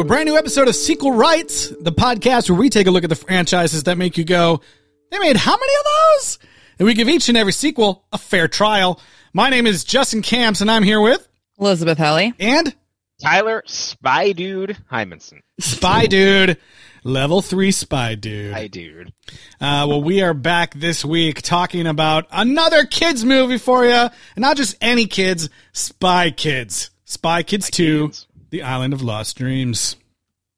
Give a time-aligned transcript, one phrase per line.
[0.00, 3.04] to a brand new episode of Sequel Rights, the podcast where we take a look
[3.04, 4.62] at the franchises that make you go,
[5.10, 6.38] they made how many of those?
[6.78, 8.98] And we give each and every sequel a fair trial.
[9.34, 11.28] My name is Justin Camps, and I'm here with
[11.58, 12.32] Elizabeth Helly.
[12.40, 12.74] and
[13.22, 15.40] Tyler Spy Dude Hymanson.
[15.58, 16.56] Spy Dude,
[17.04, 18.54] level three Spy Dude.
[18.54, 19.12] Hi, dude.
[19.60, 24.10] Uh, well, we are back this week talking about another kids movie for you, and
[24.38, 28.26] not just any kids, Spy Kids, Spy Kids Two, Kids.
[28.50, 29.96] The Island of Lost Dreams.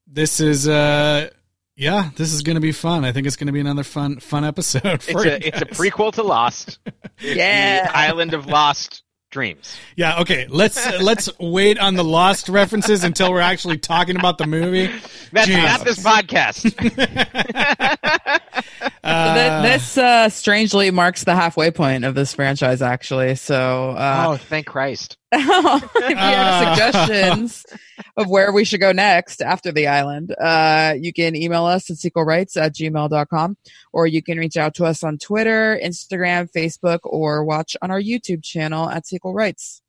[0.07, 1.31] This is, uh,
[1.77, 3.05] yeah, this is going to be fun.
[3.05, 5.61] I think it's going to be another fun, fun episode It's for you a it's
[5.63, 6.79] a prequel to Lost.
[7.21, 7.87] Yeah.
[7.87, 9.77] The Island of Lost Dreams.
[9.95, 10.49] Yeah, okay.
[10.49, 14.91] Let's uh, let's wait on the Lost references until we're actually talking about the movie.
[15.31, 15.63] That's Jesus.
[15.63, 16.73] not this podcast.
[19.05, 23.35] Uh, this uh, strangely marks the halfway point of this franchise, actually.
[23.35, 25.17] So, uh, oh, thank Christ.
[25.35, 26.17] if you Uh.
[26.17, 27.65] have suggestions
[28.17, 31.97] of where we should go next after the island, uh, you can email us at
[31.97, 33.57] sequelrights at gmail.com
[33.93, 38.01] or you can reach out to us on Twitter, Instagram, Facebook, or watch on our
[38.01, 39.81] YouTube channel at Sequel Rights.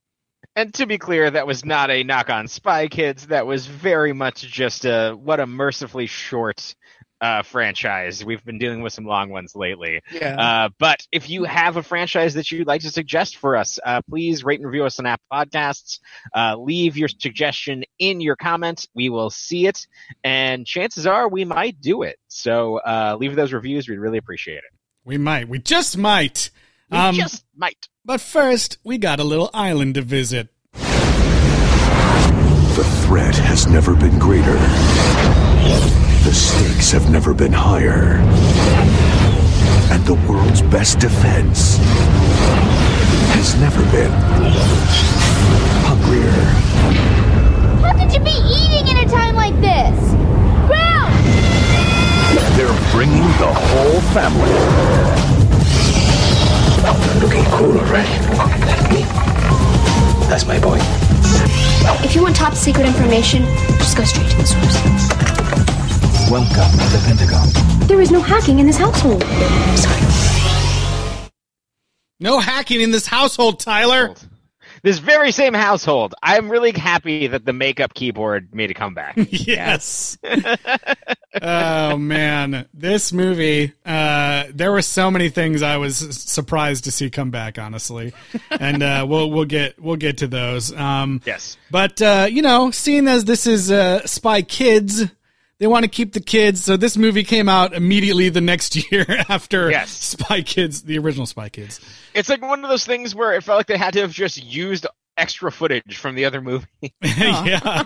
[0.55, 3.27] And to be clear, that was not a knock on Spy Kids.
[3.27, 6.75] That was very much just a what a mercifully short
[7.24, 8.24] uh, franchise.
[8.26, 10.02] We've been dealing with some long ones lately.
[10.12, 10.36] Yeah.
[10.40, 14.02] Uh, but if you have a franchise that you'd like to suggest for us, uh,
[14.10, 16.00] please rate and review us on Apple Podcasts.
[16.36, 18.88] Uh, leave your suggestion in your comment.
[18.94, 19.88] We will see it,
[20.24, 22.18] and chances are we might do it.
[22.28, 23.88] So uh, leave those reviews.
[23.88, 24.64] We'd really appreciate it.
[25.06, 25.48] we might.
[25.48, 26.50] We just might.
[26.92, 27.88] We Um, just might.
[28.04, 30.50] But first, we got a little island to visit.
[30.73, 30.80] The
[33.06, 34.58] threat has never been greater.
[36.23, 38.16] The stakes have never been higher.
[39.92, 41.78] And the world's best defense
[43.36, 44.10] has never been
[45.83, 46.32] hungrier.
[47.83, 50.00] How could you be eating in a time like this?
[50.66, 51.14] Ground!
[52.56, 54.54] They're bringing the whole family.
[57.20, 58.10] Looking cool already.
[58.38, 59.04] Like me.
[60.30, 60.80] That's my boy.
[62.02, 63.44] If you want top secret information,
[63.78, 65.33] just go straight to the source.
[66.33, 67.88] Welcome to the Pentagon.
[67.88, 69.21] There is no hacking in this household.
[72.20, 74.16] No hacking in this household, Tyler.
[74.82, 76.16] This very same household.
[76.23, 79.16] I'm really happy that the makeup keyboard made a comeback.
[79.30, 80.17] Yes.
[81.42, 83.73] oh man, this movie.
[83.86, 88.11] Uh, there were so many things I was surprised to see come back, honestly,
[88.50, 90.73] and uh, we'll we'll get we'll get to those.
[90.73, 91.58] Um, yes.
[91.70, 95.04] But uh, you know, seeing as this is uh, Spy Kids,
[95.64, 96.62] they want to keep the kids.
[96.62, 99.92] So this movie came out immediately the next year after Yes.
[99.92, 101.80] Spy Kids, the original Spy Kids.
[102.14, 104.44] It's like one of those things where it felt like they had to have just
[104.44, 104.86] used
[105.16, 106.68] extra footage from the other movie.
[107.02, 107.84] yeah,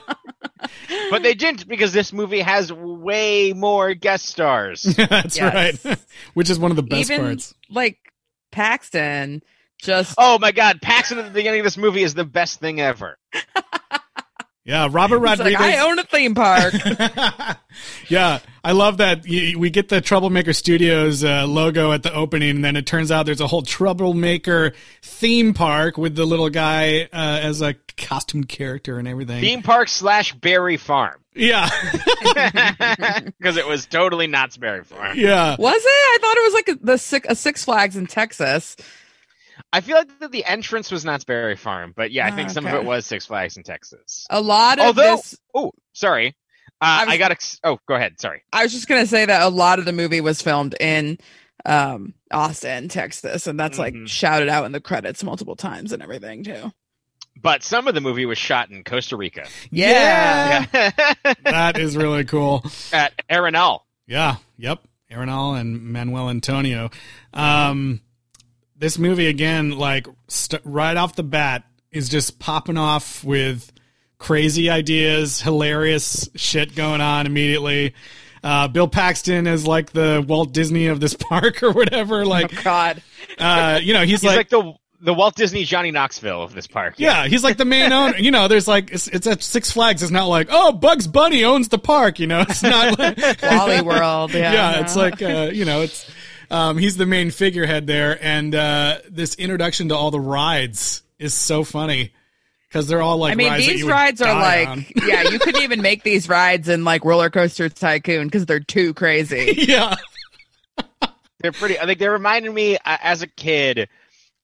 [1.11, 4.81] but they didn't because this movie has way more guest stars.
[4.81, 5.85] that's Yes.
[5.85, 5.97] right.
[6.33, 7.53] Which is one of the best Even parts.
[7.69, 7.99] like
[8.51, 9.43] Paxton
[9.79, 12.81] just oh my god, Paxton at the beginning of this movie is the best thing
[12.81, 13.19] ever.
[14.67, 15.61] Yeah, Robert He's like, Rodriguez.
[15.61, 16.73] I own a theme park.
[18.09, 22.65] yeah, I love that we get the Troublemaker Studios uh, logo at the opening, and
[22.65, 27.07] then it turns out there's a whole Troublemaker theme park with the little guy uh,
[27.13, 29.39] as a costumed character and everything.
[29.39, 31.15] Theme park slash Berry Farm.
[31.33, 31.69] Yeah,
[33.37, 35.17] Because it was totally Knott's Berry Farm.
[35.17, 35.55] yeah.
[35.57, 35.87] Was it?
[35.87, 38.75] I thought it was like a, the Six, a Six Flags in Texas.
[39.73, 42.53] I feel like that the entrance was Knott's Berry Farm, but yeah, I think Ah,
[42.53, 44.25] some of it was Six Flags in Texas.
[44.29, 45.37] A lot of Although, this.
[45.53, 46.35] oh, sorry.
[46.79, 47.31] Uh, I I, got.
[47.31, 48.19] Ex- oh, go ahead.
[48.19, 48.43] Sorry.
[48.53, 51.17] I was just gonna say that a lot of the movie was filmed in
[51.65, 54.07] um, Austin, Texas, and that's like Mhm.
[54.07, 56.71] shouted out in the credits multiple times and everything too.
[57.39, 59.47] But some of the movie was shot in Costa Rica.
[59.71, 60.65] Yeah.
[60.73, 60.91] Yeah.
[61.43, 62.63] that is really cool.
[62.93, 63.81] At Arenal.
[64.07, 64.79] Yeah, yep.
[65.11, 66.89] Arenal and Manuel Antonio.
[67.33, 68.01] Um,
[68.77, 73.71] this movie again, like st- right off the bat, is just popping off with
[74.19, 77.93] crazy ideas, hilarious shit going on immediately.
[78.43, 82.25] Uh, Bill Paxton is like the Walt Disney of this park or whatever.
[82.25, 83.03] Like, Oh God,
[83.39, 86.65] uh, you know, he's, He's like, like, the the Walt Disney Johnny Knoxville of this
[86.65, 86.95] park.
[86.97, 88.17] yeah, he's like the main owner.
[88.17, 90.01] You know, there's like it's, it's at Six Flags.
[90.01, 92.19] It's not like oh, Bugs Bunny owns the park.
[92.19, 94.33] You know, it's not like Wally World.
[94.33, 96.09] Yeah, yeah, it's like uh, you know, it's
[96.49, 101.33] um, he's the main figurehead there, and uh, this introduction to all the rides is
[101.33, 102.13] so funny
[102.69, 104.85] because they're all like I mean, rides these rides are like, on.
[105.07, 108.93] yeah, you couldn't even make these rides in like Roller Coaster Tycoon because they're too
[108.93, 109.53] crazy.
[109.57, 109.95] yeah,
[111.39, 111.79] They're pretty.
[111.79, 113.89] I think they reminded me uh, as a kid.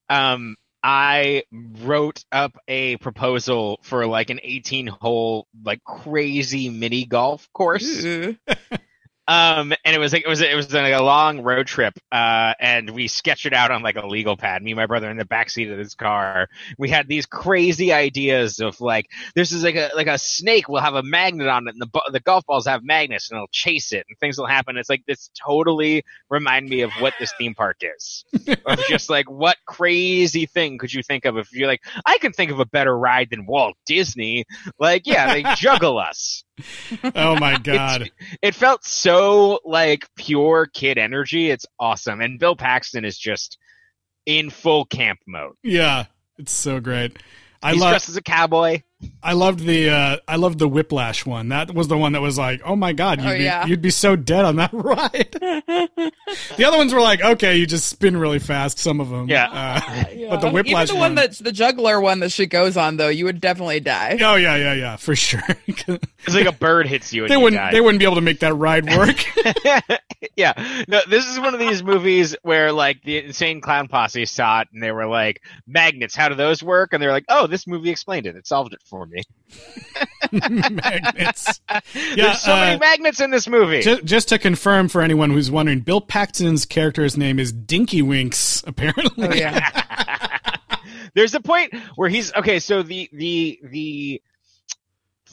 [0.10, 7.50] Um, I wrote up a proposal for like an 18 hole, like crazy mini golf
[7.54, 8.06] course.
[9.28, 11.94] Um, and it was like it was it was like a long road trip.
[12.12, 14.62] Uh, and we sketched it out on like a legal pad.
[14.62, 16.50] Me and my brother in the back seat of this car.
[16.78, 20.82] We had these crazy ideas of like this is like a like a snake will
[20.82, 23.94] have a magnet on it, and the the golf balls have magnets, and it'll chase
[23.94, 24.76] it, and things will happen.
[24.78, 28.26] It's like this totally remind me of what this theme park is.
[28.66, 32.34] of just like what crazy thing could you think of if you're like I can
[32.34, 34.44] think of a better ride than Walt Disney.
[34.80, 36.44] Like yeah, they juggle us
[37.16, 38.12] Oh my god.
[38.42, 41.50] it felt so like pure kid energy.
[41.50, 42.22] It's awesome.
[42.22, 43.58] And Bill Paxton is just
[44.26, 45.56] in full camp mode.
[45.64, 46.06] Yeah,
[46.38, 47.18] it's so great.
[47.62, 48.82] I He's love dressed as a cowboy.
[49.22, 51.50] I loved the uh I loved the Whiplash one.
[51.50, 53.66] That was the one that was like, "Oh my god, you'd Oh, be yeah.
[53.66, 55.30] you'd be so dead on that ride."
[56.58, 59.50] the other ones were like, "Okay, you just spin really fast some of them." Yeah.
[59.52, 60.04] Uh,
[60.34, 62.98] But the Whiplash Even the one one- that's the juggler one that she goes on
[62.98, 64.18] though, you would definitely die.
[64.22, 65.42] Oh yeah, yeah, yeah, for sure.
[65.68, 67.72] It's like a bird hits you and they you wouldn't die.
[67.72, 69.24] they wouldn't be able to make that ride work.
[70.36, 70.84] yeah.
[70.88, 74.70] No, this is one of these movies where like the insane clown posse saw it
[74.74, 76.94] and they were like, magnets, how do those work?
[76.94, 78.36] And they're like, oh, this movie explained it.
[78.36, 79.24] It solved it for me.
[80.32, 81.60] Magnets.
[82.16, 83.82] Yeah, There's so uh, many magnets in this movie.
[83.82, 88.64] Just, just to confirm for anyone who's wondering, Bill Paxton's character's name is Dinky Winks.
[88.68, 90.58] Apparently, Oh yeah.
[91.16, 92.60] There's a point where he's okay.
[92.60, 94.22] So the the the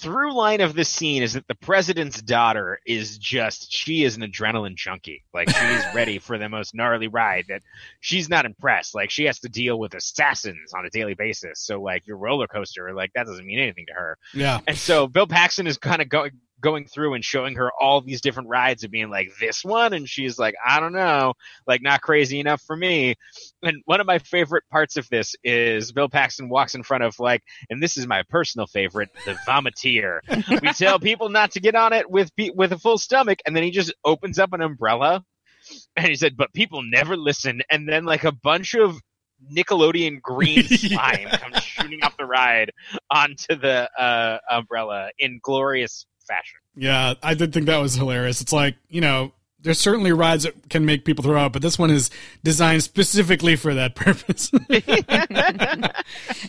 [0.01, 4.23] through line of this scene is that the president's daughter is just she is an
[4.23, 5.23] adrenaline junkie.
[5.33, 7.47] Like she's ready for the most gnarly ride.
[7.49, 7.63] That
[8.01, 8.95] she's not impressed.
[8.95, 11.61] Like she has to deal with assassins on a daily basis.
[11.61, 14.19] So like your roller coaster, like that doesn't mean anything to her.
[14.35, 14.61] yeah.
[14.67, 18.21] And so Bill Paxton is kind of going going through and showing her all these
[18.21, 19.93] different rides and being like this one?
[19.93, 21.35] And she's like I don't know.
[21.67, 23.15] Like not crazy enough for me.
[23.63, 27.19] And one of my favorite parts of this is Bill Paxton walks in front of
[27.19, 30.21] like and this is my personal favorite the vomiteer
[30.63, 33.63] we tell people not to get on it with with a full stomach and then
[33.63, 35.25] he just opens up an umbrella
[35.97, 37.63] and he said but people never listen.
[37.71, 39.01] And then like a bunch of
[39.55, 42.73] Nickelodeon green slime comes shooting off the ride
[43.11, 46.59] onto the uh, umbrella in glorious fashion.
[46.77, 48.41] Yeah, I did think that was hilarious.
[48.41, 49.33] It's like, you know,
[49.63, 52.09] there's certainly rides that can make people throw up, but this one is
[52.43, 54.51] designed specifically for that purpose.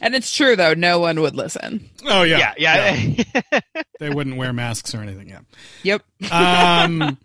[0.02, 1.90] And it's true though, no one would listen.
[2.06, 2.54] oh yeah.
[2.58, 3.60] Yeah, yeah.
[4.00, 5.42] They wouldn't wear masks or anything, yeah.
[5.84, 6.32] Yep.
[6.32, 7.18] Um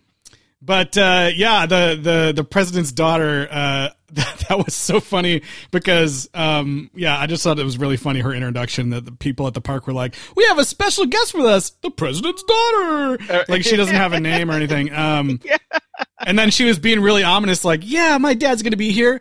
[0.66, 6.28] but uh yeah, the the the president's daughter uh that, that was so funny because
[6.34, 9.54] um yeah, I just thought it was really funny her introduction that the people at
[9.54, 13.62] the park were like, "We have a special guest with us, the president's daughter." Like
[13.62, 14.90] she doesn't have a name or anything.
[14.92, 15.40] Um
[16.18, 19.20] And then she was being really ominous like, "Yeah, my dad's going to be here."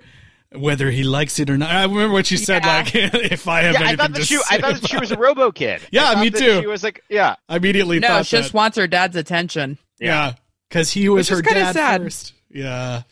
[0.53, 2.63] Whether he likes it or not, I remember what she said.
[2.63, 2.77] Yeah.
[2.77, 4.89] Like, if I have yeah, I anything thought that to she, say I thought that
[4.89, 5.81] she was a Robo Kid.
[5.91, 6.61] Yeah, me too.
[6.61, 9.77] She was like, yeah, I immediately No, thought she just wants her dad's attention.
[9.99, 10.33] Yeah,
[10.69, 12.01] because he was her kinda dad sad.
[12.03, 12.33] first.
[12.49, 13.03] Yeah,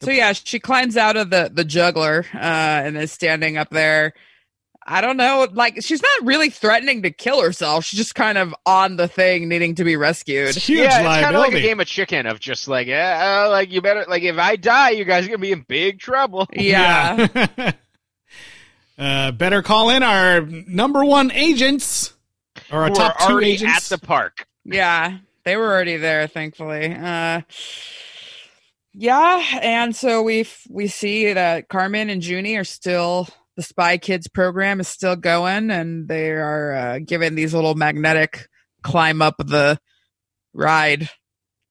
[0.00, 4.14] So yeah, she climbs out of the the juggler uh, and is standing up there.
[4.86, 7.84] I don't know, like she's not really threatening to kill herself.
[7.84, 10.48] She's just kind of on the thing, needing to be rescued.
[10.48, 11.00] it's huge yeah.
[11.00, 13.82] It's kind of like a game of chicken of just like, yeah, uh, like you
[13.82, 16.48] better, like if I die, you guys are gonna be in big trouble.
[16.54, 17.28] Yeah.
[17.34, 17.72] Yeah.
[18.98, 22.14] uh, better call in our number one agents
[22.72, 23.92] or our Who top are two agents.
[23.92, 24.46] at the park.
[24.64, 25.18] Yeah,
[25.50, 26.94] they were already there, thankfully.
[26.94, 27.40] Uh,
[28.94, 33.26] yeah, and so we we see that Carmen and Junie are still
[33.56, 38.46] the Spy Kids program is still going, and they are uh, given these little magnetic
[38.84, 39.80] climb up the
[40.54, 41.10] ride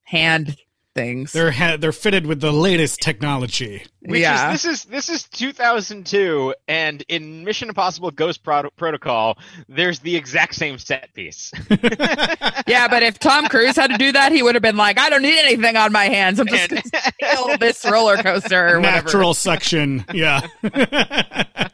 [0.03, 0.57] hand
[0.95, 1.31] things.
[1.31, 3.83] they're ha- they're fitted with the latest technology.
[4.01, 9.37] Which yeah, is this is this is 2002, and in Mission Impossible Ghost Pro- Protocol,
[9.67, 11.51] there's the exact same set piece.
[12.67, 15.09] yeah, but if Tom Cruise had to do that, he would have been like, "I
[15.09, 16.39] don't need anything on my hands.
[16.39, 16.81] I'm just gonna
[17.21, 20.05] sail this roller coaster or whatever." Natural suction.
[20.13, 20.47] Yeah.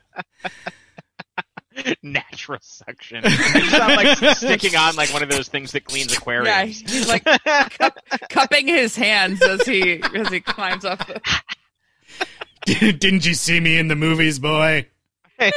[2.03, 3.21] Natural suction.
[3.23, 6.47] It's not like sticking on like one of those things that cleans aquariums.
[6.47, 7.23] Yeah, he's like
[7.71, 7.97] cup,
[8.29, 11.09] cupping his hands as he as he climbs up.
[12.65, 14.87] The, Didn't you see me in the movies, boy?
[15.39, 15.51] so,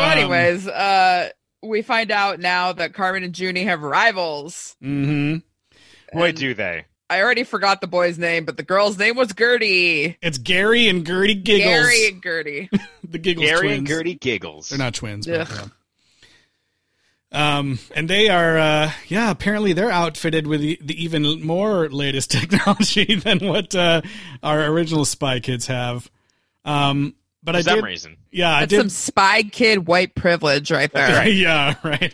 [0.00, 1.30] Um, anyways, uh,
[1.62, 4.76] we find out now that Carmen and Junie have rivals.
[4.82, 5.38] Mm-hmm.
[6.18, 6.84] Boy, And do they.
[7.08, 10.16] I already forgot the boy's name, but the girl's name was Gertie.
[10.20, 11.72] It's Gary and Gertie Giggles.
[11.72, 12.70] Gary and Gertie.
[13.08, 13.78] the Giggles Gary twins.
[13.78, 14.68] and Gertie giggles.
[14.70, 15.26] They're not twins.
[15.26, 15.48] But, Ugh.
[17.32, 17.58] yeah.
[17.58, 22.30] Um, and they are, uh, yeah, apparently they're outfitted with the, the even more latest
[22.32, 24.00] technology than what uh,
[24.42, 26.10] our original Spy Kids have.
[26.64, 27.84] Um, but for I some did.
[27.84, 28.16] reason.
[28.32, 28.78] Yeah, I did.
[28.80, 31.28] some spy kid white privilege right there.
[31.28, 32.12] yeah, right.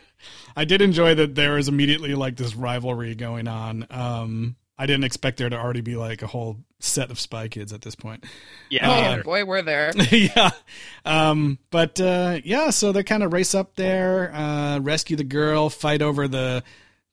[0.54, 3.86] I did enjoy that there was immediately like this rivalry going on.
[3.90, 7.72] Um, I didn't expect there to already be like a whole set of spy kids
[7.72, 8.24] at this point.
[8.68, 9.92] Yeah, Oh boy, we're there.
[10.10, 10.50] yeah.
[11.04, 15.70] Um, but uh, yeah, so they kind of race up there, uh, rescue the girl,
[15.70, 16.64] fight over the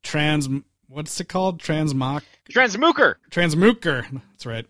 [0.02, 0.50] trans.
[0.88, 1.62] What's it called?
[1.62, 2.24] Transmock.
[2.52, 3.18] Transmooker.
[3.30, 4.20] Transmooker.
[4.32, 4.66] That's right.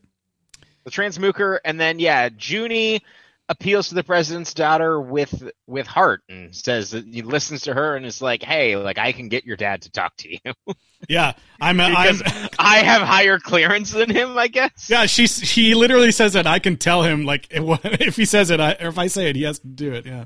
[0.83, 3.01] the transmooker, and then yeah, Junie
[3.49, 7.97] appeals to the president's daughter with with heart and says that he listens to her
[7.97, 10.53] and is like, "Hey, like I can get your dad to talk to you
[11.09, 11.79] Yeah, I'm.
[11.81, 12.21] I'm
[12.59, 16.59] I have higher clearance than him, I guess." yeah, she he literally says that I
[16.59, 19.43] can tell him like if he says it, I, or if I say it, he
[19.43, 20.05] has to do it.
[20.05, 20.25] Yeah,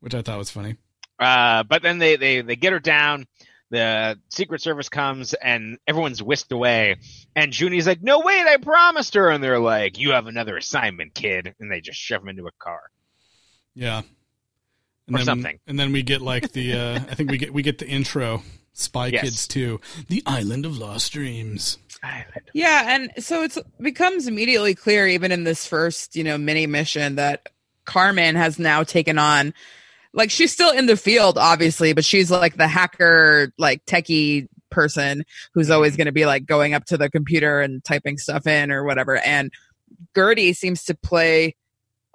[0.00, 0.76] which I thought was funny.
[1.18, 3.26] Uh, but then they they they get her down.
[3.70, 6.96] The Secret Service comes and everyone's whisked away.
[7.36, 11.14] And Junie's like, "No, wait, I promised her." And they're like, "You have another assignment,
[11.14, 12.82] kid." And they just shove him into a car.
[13.74, 14.02] Yeah,
[15.06, 15.60] and Or then, something.
[15.66, 18.42] And then we get like the uh, I think we get we get the intro.
[18.72, 19.22] Spy Yes.
[19.22, 21.76] Kids 2, The Island of Lost Dreams.
[22.54, 27.16] Yeah, and so it's becomes immediately clear, even in this first, you know, mini mission,
[27.16, 27.48] that
[27.84, 29.52] Carmen has now taken on,
[30.12, 35.24] like, she's still in the field, obviously, but she's like the hacker, like techie person
[35.52, 38.70] who's always going to be like going up to the computer and typing stuff in
[38.70, 39.18] or whatever.
[39.18, 39.52] And
[40.14, 41.56] Gertie seems to play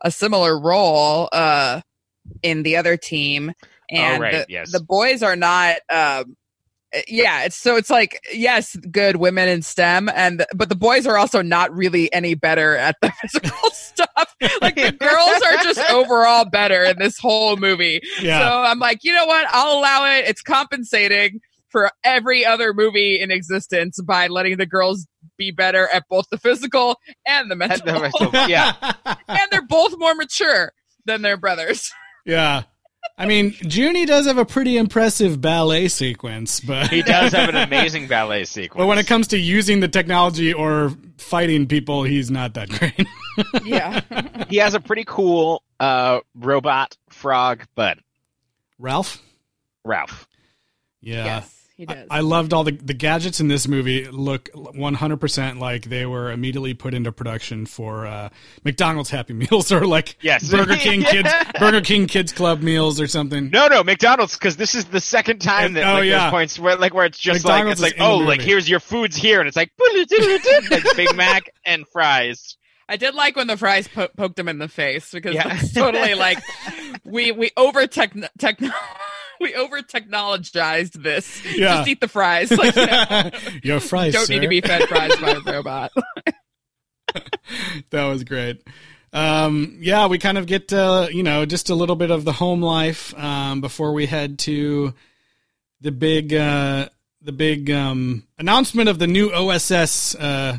[0.03, 1.81] a similar role uh,
[2.43, 3.53] in the other team.
[3.89, 4.71] And right, the, yes.
[4.71, 5.77] the boys are not.
[5.89, 6.35] Um,
[6.95, 11.05] Uh, yeah it's so it's like yes good women in stem and but the boys
[11.07, 15.79] are also not really any better at the physical stuff like the girls are just
[15.91, 18.39] overall better in this whole movie Yeah.
[18.39, 23.19] so i'm like you know what i'll allow it it's compensating for every other movie
[23.19, 27.89] in existence by letting the girls be better at both the physical and the mental
[27.89, 28.93] And the- yeah.
[29.27, 30.71] and they're both more mature
[31.05, 31.91] than their brothers
[32.25, 32.63] Yeah.
[33.17, 37.55] I mean, Junie does have a pretty impressive ballet sequence, but He does have an
[37.67, 38.77] amazing ballet sequence.
[38.77, 43.07] but when it comes to using the technology or fighting people, he's not that great.
[43.65, 44.01] yeah
[44.49, 47.97] he has a pretty cool uh, robot frog, but
[48.79, 49.21] Ralph?
[49.85, 50.27] Ralph.
[51.01, 51.25] Yeah.
[51.25, 55.85] yes he does I loved all the the gadgets in this movie look 100% like
[55.85, 58.29] they were immediately put into production for uh,
[58.63, 60.49] McDonald's Happy Meals or like Yes.
[60.49, 61.11] Burger King Yeah.
[61.43, 63.49] kids Burger King Kids Club meals or something.
[63.49, 66.29] No, no, McDonald's, because this is the second time that Oh, like, yeah.
[66.29, 69.15] points where like where it's just McDonald's like it's like oh like here's your food's
[69.15, 69.71] here and it's like
[70.71, 72.57] like Big Mac and fries.
[72.87, 75.47] I did like when the fries po- poked him in the face because Yeah.
[75.49, 76.37] that's totally like
[77.03, 78.69] we we over techn techno
[79.41, 81.43] we over technologized this.
[81.45, 81.77] Yeah.
[81.77, 82.51] Just eat the fries.
[82.51, 83.31] Like, you know,
[83.63, 85.91] Your fries, don't need to be fed fries by a robot.
[87.89, 88.61] that was great.
[89.13, 92.33] Um, yeah, we kind of get uh, you know just a little bit of the
[92.33, 94.93] home life um, before we head to
[95.79, 96.89] the big uh,
[97.21, 100.57] the big um, announcement of the new OSS uh,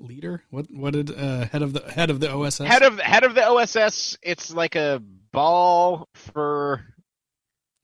[0.00, 0.42] leader.
[0.50, 2.58] What what did uh, head of the head of the OSS?
[2.58, 5.02] Head of head of the OSS, it's like a
[5.32, 6.84] ball for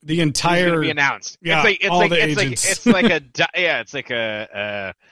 [0.09, 1.39] the entire gonna be announced.
[1.41, 2.71] yeah, it's like it's all like the it's like agents.
[2.71, 3.23] it's like a
[3.61, 4.49] yeah, it's like a.
[4.53, 5.09] a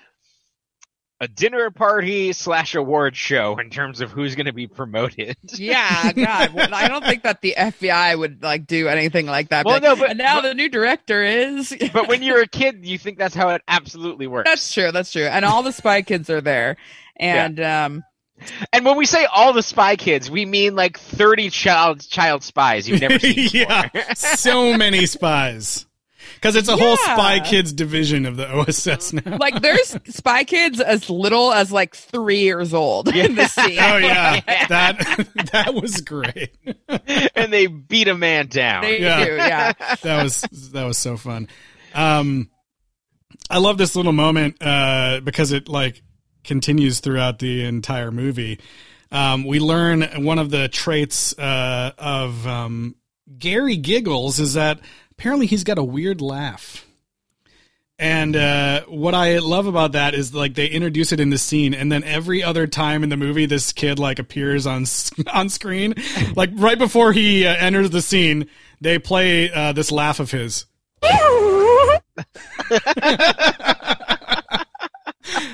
[1.18, 5.34] a dinner party slash award show in terms of who's going to be promoted.
[5.54, 9.64] yeah, God, well, I don't think that the FBI would like do anything like that.
[9.64, 11.74] Well, like, no, but- "And now but- the new director is.
[11.94, 14.50] but when you're a kid, you think that's how it absolutely works.
[14.50, 14.92] that's true.
[14.92, 15.24] That's true.
[15.24, 16.76] And all the spy kids are there,
[17.18, 18.02] and um,
[18.72, 22.88] And when we say all the spy kids, we mean like 30 child child spies
[22.88, 23.60] you've never seen before.
[23.94, 25.86] yeah, so many spies.
[26.34, 29.38] Because it's a whole spy kids division of the OSS now.
[29.38, 33.78] like there's spy kids as little as like three years old in this scene.
[33.80, 36.54] Oh yeah, that that was great.
[37.34, 38.82] and they beat a man down.
[38.82, 39.24] They Yeah.
[39.24, 39.72] do, yeah.
[40.02, 41.48] That was that was so fun.
[41.94, 42.50] Um,
[43.48, 46.02] I love this little moment uh, because it like
[46.46, 48.60] continues throughout the entire movie.
[49.10, 52.96] Um, we learn one of the traits uh, of um,
[53.38, 54.80] Gary Giggles is that
[55.12, 56.84] apparently he's got a weird laugh.
[57.98, 61.72] And uh, what I love about that is like they introduce it in the scene,
[61.72, 64.84] and then every other time in the movie, this kid like appears on
[65.32, 65.94] on screen.
[66.34, 68.50] like right before he uh, enters the scene,
[68.82, 70.66] they play uh, this laugh of his.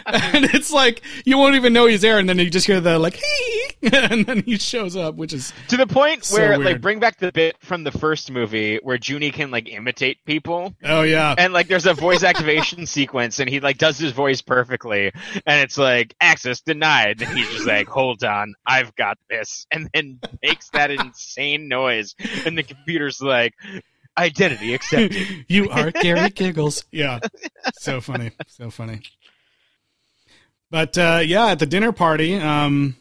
[0.06, 2.98] and it's like you won't even know he's there, and then you just hear the
[2.98, 6.64] like, "Hey," and then he shows up, which is To the point So where weird.
[6.64, 10.74] like bring back the bit from the first movie where Junie can like imitate people.
[10.84, 14.40] oh yeah, And like there's a voice activation sequence and he like does his voice
[14.40, 15.10] perfectly
[15.46, 19.88] and it's like access denied and he's just like hold on I've got this and
[19.92, 22.14] then makes that insane noise
[22.46, 23.54] and the computer's like
[24.16, 25.44] identity accepted.
[25.48, 26.84] you are Gary Giggles.
[26.92, 27.18] Yeah,
[27.74, 29.00] so funny, so funny.
[30.72, 32.96] But uh, yeah, at the dinner party, um,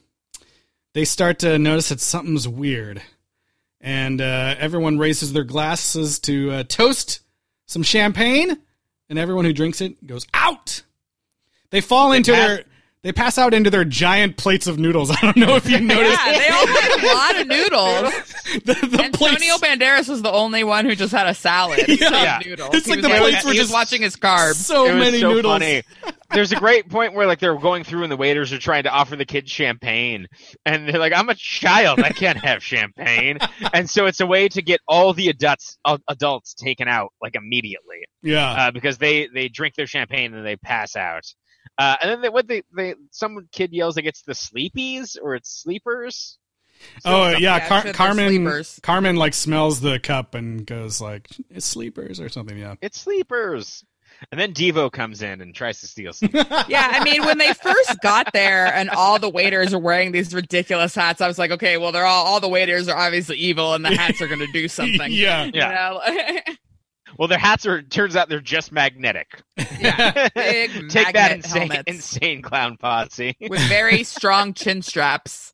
[0.93, 3.01] they start to notice that something's weird,
[3.79, 7.21] and uh, everyone raises their glasses to uh, toast
[7.67, 8.57] some champagne,
[9.09, 10.83] and everyone who drinks it goes out.
[11.69, 12.63] They fall into pass- their.
[13.03, 15.09] They pass out into their giant plates of noodles.
[15.15, 16.19] I don't know if you noticed.
[16.27, 18.13] Yeah, they all had a lot of noodles.
[18.65, 22.11] the, the plates- Antonio Banderas was the only one who just had a salad instead
[22.11, 22.39] Yeah.
[22.45, 22.75] noodles.
[22.75, 24.55] It's He like the able- plates were just- watching his carbs.
[24.55, 25.53] so it was many so noodles.
[25.53, 25.81] funny.
[26.33, 28.89] There's a great point where like they're going through and the waiters are trying to
[28.89, 30.27] offer the kids champagne
[30.65, 33.39] and they're like, I'm a child, I can't have champagne.
[33.73, 37.35] and so it's a way to get all the adults uh, adults taken out like
[37.35, 38.05] immediately.
[38.21, 41.23] Yeah, uh, because they they drink their champagne and they pass out.
[41.77, 45.35] Uh, and then they, what they they some kid yells like it's the sleepies or
[45.35, 46.37] it's sleepers.
[47.05, 48.63] Oh yeah, yeah, Car- Carmen.
[48.81, 52.57] Carmen like smells the cup and goes like, "It's sleepers" or something.
[52.57, 52.75] Yeah.
[52.81, 53.83] It's sleepers.
[54.31, 56.45] And then Devo comes in and tries to steal something.
[56.67, 60.33] Yeah, I mean, when they first got there and all the waiters are wearing these
[60.33, 63.73] ridiculous hats, I was like, okay, well, they're all all the waiters are obviously evil,
[63.73, 65.11] and the hats are going to do something.
[65.11, 65.45] yeah.
[65.45, 66.41] You Yeah.
[67.17, 69.41] well, their hats are turns out they're just magnetic.
[69.79, 73.35] yeah, big Take that magnet insane, helmets insane clown posse.
[73.41, 75.53] with very strong chin straps.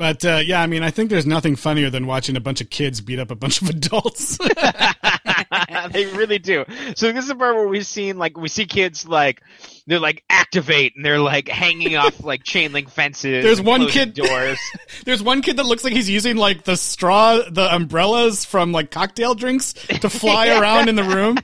[0.00, 2.70] But uh, yeah, I mean, I think there's nothing funnier than watching a bunch of
[2.70, 4.38] kids beat up a bunch of adults.
[5.90, 6.64] they really do.
[6.96, 9.42] So this is the part where we've seen like we see kids like
[9.86, 13.44] they're like activate and they're like hanging off like chain link fences.
[13.44, 14.58] There's one kid- doors.
[15.04, 18.90] there's one kid that looks like he's using like the straw, the umbrellas from like
[18.90, 21.36] cocktail drinks to fly around in the room.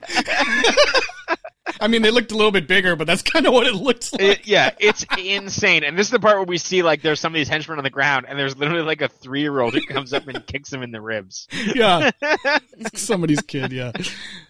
[1.86, 4.12] I mean, they looked a little bit bigger, but that's kind of what it looks
[4.12, 4.20] like.
[4.22, 5.84] It- yeah, it's insane.
[5.84, 7.84] And this is the part where we see like there's some of these henchmen on
[7.84, 10.72] the ground, and there's literally like a three year old who comes up and kicks
[10.72, 11.46] him in the ribs.
[11.76, 12.10] yeah,
[12.94, 13.70] somebody's kid.
[13.70, 13.92] Yeah,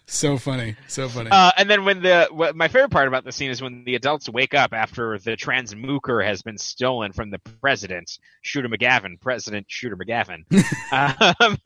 [0.07, 1.29] so funny, so funny.
[1.31, 3.97] Uh, and then when the what, my favorite part about the scene is when the
[3.97, 9.67] adults wake up after the transmooker has been stolen from the president, Shooter McGavin, President
[9.69, 10.45] Shooter McGavin.
[11.41, 11.59] um,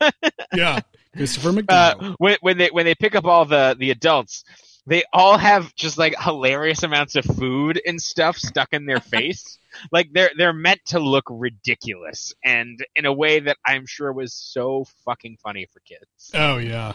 [0.53, 0.81] yeah,
[1.15, 2.03] Christopher McDonald.
[2.13, 4.43] uh, when, when they when they pick up all the the adults,
[4.87, 9.59] they all have just like hilarious amounts of food and stuff stuck in their face.
[9.91, 14.33] Like they're they're meant to look ridiculous, and in a way that I'm sure was
[14.33, 16.31] so fucking funny for kids.
[16.33, 16.93] oh yeah,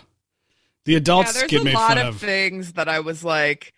[0.84, 2.20] the adults yeah, there's get a made lot fun of, of.
[2.20, 3.72] things that I was like,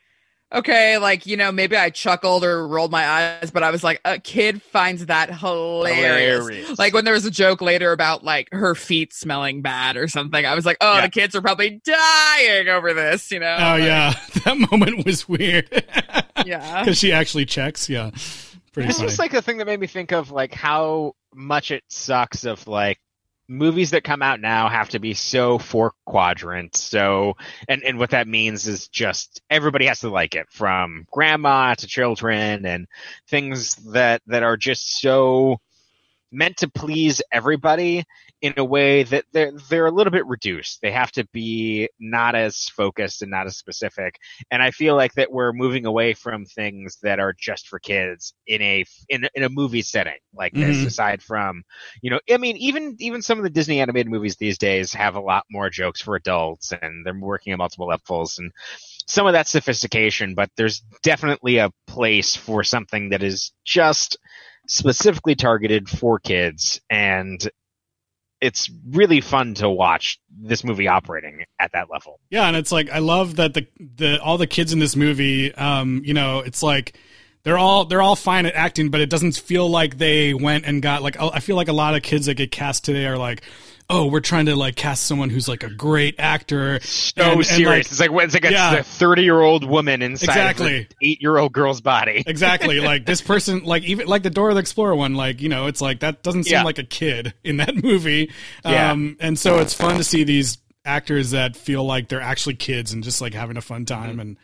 [0.53, 4.01] okay, like you know, maybe I chuckled or rolled my eyes, but I was like,
[4.05, 6.39] a kid finds that hilarious.
[6.47, 6.79] Hilarious.
[6.79, 10.45] Like when there was a joke later about like her feet smelling bad or something,
[10.45, 11.01] I was like, oh, Yeah.
[11.03, 13.57] the kids are probably dying over this, you know?
[13.59, 15.69] Oh Like, yeah, that moment was weird.
[16.47, 16.81] yeah.
[16.81, 17.89] because she actually checks.
[17.89, 18.11] Yeah,
[18.73, 19.07] pretty This funny.
[19.07, 22.67] was like the thing that made me think of like how much it sucks of
[22.67, 22.99] like
[23.49, 27.35] movies that come out now have to be so four quadrant so
[27.67, 31.87] and and what that means is just everybody has to like it from grandma to
[31.87, 32.87] children and
[33.27, 35.59] things that that are just so
[36.31, 38.05] meant to please everybody
[38.43, 40.81] in a way that they're they're a little bit reduced.
[40.81, 44.17] They have to be not as focused and not as specific.
[44.51, 48.35] And I feel like that we're moving away from things that are just for kids
[48.47, 50.85] in a in in a movie setting like this.
[50.85, 50.87] Mhm.
[50.87, 51.63] Aside from,
[52.03, 55.17] you know, I mean, even even some of the Disney animated movies these days have
[55.17, 58.53] a lot more jokes for adults, and they're working at multiple levels and
[59.07, 60.35] some of that sophistication.
[60.35, 64.19] But there's definitely a place for something that is just
[64.69, 67.49] specifically targeted for kids and
[68.41, 72.21] it's really fun to watch this movie operating at that level.
[72.31, 75.53] Yeah, and it's like I love that the the all the kids in this movie,
[75.55, 76.97] um, you know, it's like
[77.43, 80.83] they're all they're all fine at acting, but it doesn't feel like they went and
[80.83, 83.43] got like I feel like a lot of kids that get cast today are like,
[83.91, 86.79] oh, we're trying to like cast someone who's like a great actor.
[86.83, 87.67] So And- and, serious.
[87.67, 88.83] like- it's like it's like a Yeah.
[88.83, 90.77] thirty year old woman inside Exactly.
[90.81, 92.23] an eight year old girl's body.
[92.27, 95.67] Exactly, like this person, like even like the Dora the Explorer one, like you know,
[95.67, 96.63] it's like that doesn't seem Yeah.
[96.65, 98.31] like a kid in that movie.
[98.65, 98.93] Yeah.
[98.93, 102.93] Um, and so it's fun to see these actors that feel like they're actually kids
[102.93, 104.21] and just like having a fun time Mm-hmm.
[104.21, 104.37] and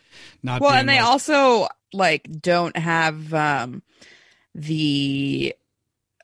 [0.43, 0.61] not.
[0.61, 3.81] well being, and they like- also like don't have um
[4.53, 5.53] the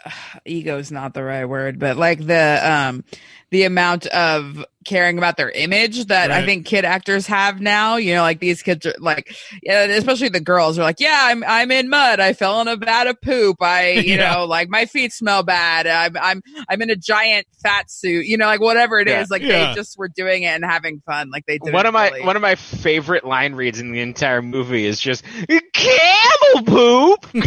[0.46, 3.04] ego is not the right word but like the um
[3.52, 7.98] the amount of caring about their image that I think kid actors have now.
[7.98, 11.44] You know, like these kids are like, yeah, especially the girls are like, yeah, I'm
[11.46, 12.22] I'm in mud.
[12.22, 13.62] I fell in a vat of poop.
[13.62, 14.36] I, you Yeah.
[14.36, 15.86] know, like my feet smell bad.
[15.86, 18.26] I'm I'm I'm in a giant fat suit.
[18.26, 19.14] You know, like whatever it is.
[19.14, 19.26] Yeah.
[19.30, 19.68] Like Yeah.
[19.68, 21.30] they just were doing it and having fun.
[21.30, 22.26] Like they did one of my really.
[22.26, 25.26] one of my favorite line reads in the entire movie is just
[25.74, 27.28] camel poop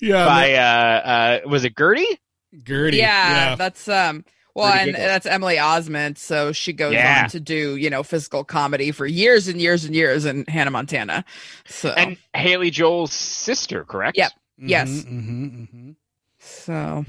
[0.00, 0.16] Yeah.
[0.18, 2.20] yeah, by uh uh was it Gertie?
[2.64, 2.96] Gertie.
[2.98, 5.06] yeah, that's um well Pretty and giggles.
[5.06, 7.22] that's emily osment so she goes Yeah.
[7.24, 10.70] on to do you know physical comedy for years and years and years in hannah
[10.70, 11.24] montana
[11.66, 14.16] so And Haley Joel's sister, correct?
[14.16, 14.32] Yep.
[14.60, 14.88] Mhm, yes.
[14.88, 15.94] mhm, mhm.
[16.38, 17.04] so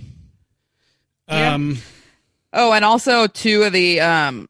[1.30, 1.54] Yeah.
[1.54, 1.78] Um,
[2.54, 4.50] oh and also two of the um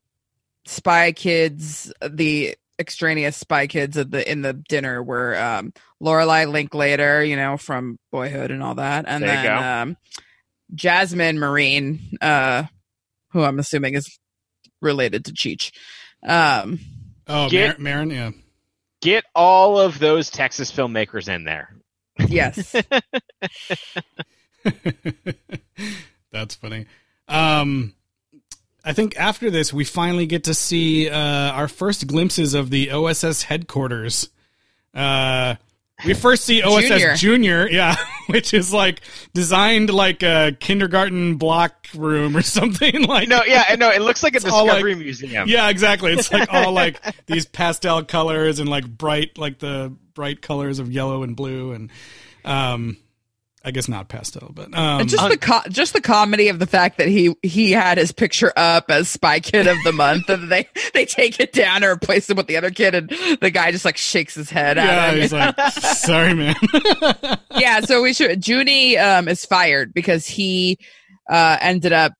[0.65, 7.21] spy kids the extraneous spy kids at the in the dinner were um lorelei linklater
[7.23, 9.97] you know from boyhood and all that and There then um
[10.73, 12.63] jasmine marine uh
[13.31, 14.17] who i'm assuming is
[14.81, 15.71] related to cheech
[16.25, 16.79] um
[17.27, 18.31] oh, Get- Mar- Marin, yeah.
[19.01, 21.73] Get all of those Texas filmmakers in there.
[22.27, 22.75] yes
[26.31, 26.85] That's funny.
[27.27, 27.93] Um,
[28.83, 32.91] I think after this, we finally get to see uh, our first glimpses of the
[32.91, 34.29] OSS headquarters.
[34.93, 35.55] Uh,
[36.05, 37.15] we first see OSS Junior.
[37.15, 37.95] Junior, yeah,
[38.27, 39.01] which is like
[39.33, 43.27] designed like a kindergarten block room or something like.
[43.27, 45.47] No, yeah, no, it looks like a It's all Discovery like- Museum.
[45.49, 46.13] Yeah, exactly.
[46.13, 50.89] It's like all like these pastel colors and like bright, like the bright colors of
[50.91, 51.91] yellow and blue, and
[52.45, 52.97] um,
[53.63, 56.97] I guess not pastel, but um, just the co- just the comedy of the fact
[56.97, 60.67] that he he had his picture up as spy kid of the month and they
[60.93, 63.09] they take it down or replace it with the other kid and
[63.41, 66.55] the guy just like shakes his head yeah, he's like, sorry, man.
[67.57, 70.77] yeah so we should junie um is fired because he
[71.29, 72.13] uh ended up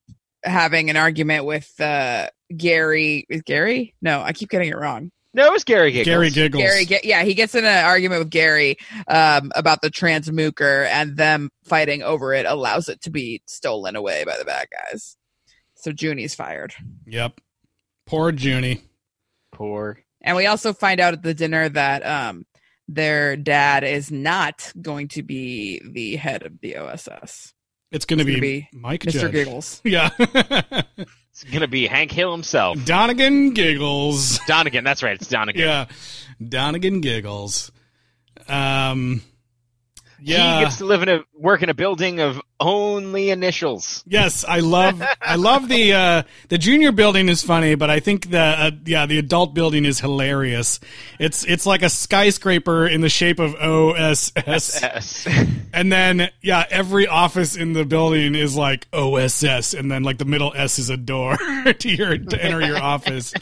[0.44, 3.96] having an argument with uh gary is gary?
[4.02, 6.06] No i keep getting it wrong No, it was Gary Giggles.
[6.14, 6.64] Gary giggles.
[6.64, 11.50] Gary, yeah, he gets in an argument with Gary um, about the transmooker, and them
[11.66, 15.16] fighting over it allows it to be stolen away by the bad guys.
[15.76, 16.74] So Junie's fired,
[17.06, 17.40] Yep.
[18.08, 18.82] Poor Junie.
[19.52, 20.00] Poor.
[20.22, 22.46] and we also find out at the dinner that um,
[22.88, 27.54] their dad is not going to be the head of the OSS,
[27.92, 29.12] It's going to be, be Mike Mr.
[29.22, 29.32] Judge.
[29.32, 29.82] Giggles.
[29.86, 30.10] Yeah.
[31.42, 32.84] It's gonna be Hank Hill himself.
[32.84, 34.40] Donnagon giggles.
[34.40, 35.16] Donnagon, that's right.
[35.16, 35.62] It's Donnagon.
[35.62, 35.86] Yeah.
[36.46, 37.72] Donnagon giggles.
[38.50, 39.22] Um,
[40.22, 40.58] yeah.
[40.58, 44.04] He gets to live in a work in a building of only initials.
[44.08, 48.30] Yes, I love I love the uh the junior building is funny, but I think
[48.30, 50.80] the uh, yeah, the adult building is hilarious.
[51.20, 55.28] It's it's like a skyscraper in the shape of OSS.
[55.74, 60.26] And then yeah, every office in the building is like OSS and then like the
[60.26, 61.38] middle S is a door
[61.80, 63.34] to your to enter your office.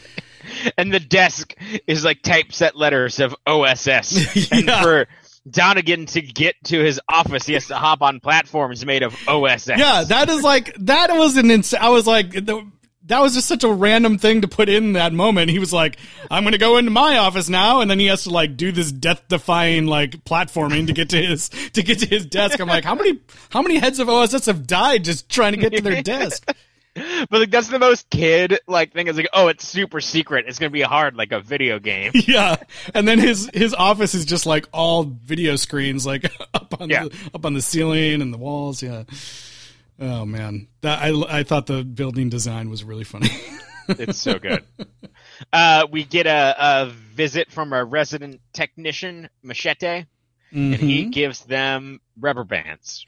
[0.78, 1.54] and the desk
[1.86, 4.48] is like typeset letters of OSS.
[4.52, 5.08] And for
[5.50, 9.68] Donnagon to get to his office, he has to hop on platforms made of OSS.
[9.68, 12.66] Yeah, that is like that was an ins- I was like the,
[13.08, 15.50] that was just such a random thing to put in that moment.
[15.50, 15.98] He was like,
[16.30, 18.70] "I'm going to go into my office now," and then he has to like do
[18.70, 22.60] this death-defying like platforming to get to his to get to his desk.
[22.60, 23.18] I'm like, how many
[23.50, 26.50] how many heads of OSS have died just trying to get to their desk?
[27.30, 30.46] But like that's the most kid like thing is like, oh, it's super secret.
[30.48, 32.12] It's gonna be hard like a video game.
[32.14, 32.56] yeah,
[32.94, 37.04] and then his his office is just like all video screens like up on Yeah.
[37.04, 38.82] the, up on the ceiling and the walls.
[38.82, 39.04] Yeah.
[40.00, 43.30] Oh man, that I I thought the building design was really funny.
[43.88, 44.64] It's so good.
[45.52, 50.04] Uh, we get a, a visit from a resident technician, Machete,
[50.52, 51.12] and he Mhm.
[51.12, 53.06] gives them rubber bands.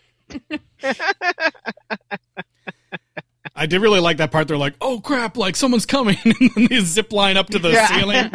[3.61, 4.49] I did really like that part.
[4.49, 5.37] They're like, "Oh crap!
[5.37, 7.87] Like someone's coming!" and then they zip line up to the Yeah.
[7.87, 8.31] ceiling,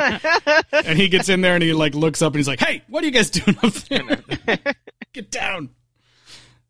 [0.85, 3.03] and he gets in there and he like looks up and he's like, "Hey, what
[3.03, 4.19] are you guys doing up there?
[5.13, 5.71] Get down!"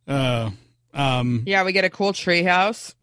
[0.08, 0.52] Uh,
[0.94, 2.94] um, Yeah, we get a cool treehouse.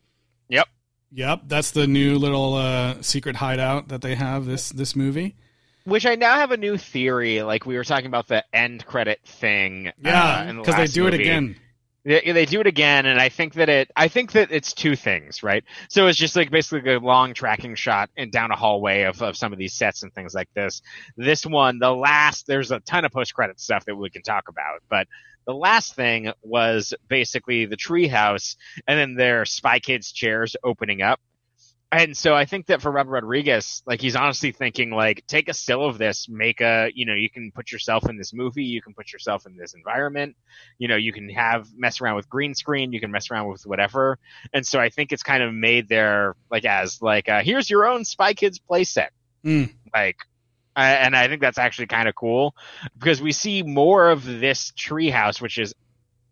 [0.49, 0.69] Yep.
[1.12, 5.37] yep, that's the new little uh, secret hideout that they have this this movie.
[5.85, 7.43] Which I now have a new theory.
[7.43, 9.88] Like we were talking about the end credit thing.
[9.88, 11.57] uh, Yeah, in the because they last do it again.
[12.05, 13.91] They, they do it again, and I think that it.
[13.95, 15.62] I think that it's two things, right?
[15.88, 19.37] So it's just like basically a long tracking shot and down a hallway of, of
[19.37, 20.83] some of these sets and things like this.
[21.17, 24.49] This one, the last, there's a ton of post credit stuff that we can talk
[24.49, 25.07] about, but
[25.47, 31.21] the last thing was basically the treehouse, and then their Spy Kids chairs opening up.
[31.93, 35.55] And so I think that for Robert Rodriguez, like he's honestly thinking like take a
[35.55, 38.81] still of this, make a you know you can put yourself in this movie, you
[38.81, 40.35] can put yourself in this environment,
[40.79, 43.67] you know you can have mess around with green screen, you can mess around with
[43.67, 44.19] whatever,
[44.53, 47.87] and so I think it's kind of made there like as like uh, here's your
[47.87, 49.09] own Spy Kids playset,
[49.45, 49.73] Mm.
[49.95, 50.17] like.
[50.75, 52.55] I and I think that's actually kind of cool
[52.99, 55.75] because we see more of this treehouse, which is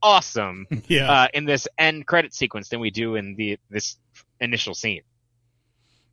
[0.03, 1.13] awesome Yeah.
[1.13, 3.99] uh, in this end credit sequence than we do in the this
[4.41, 5.03] initial scene.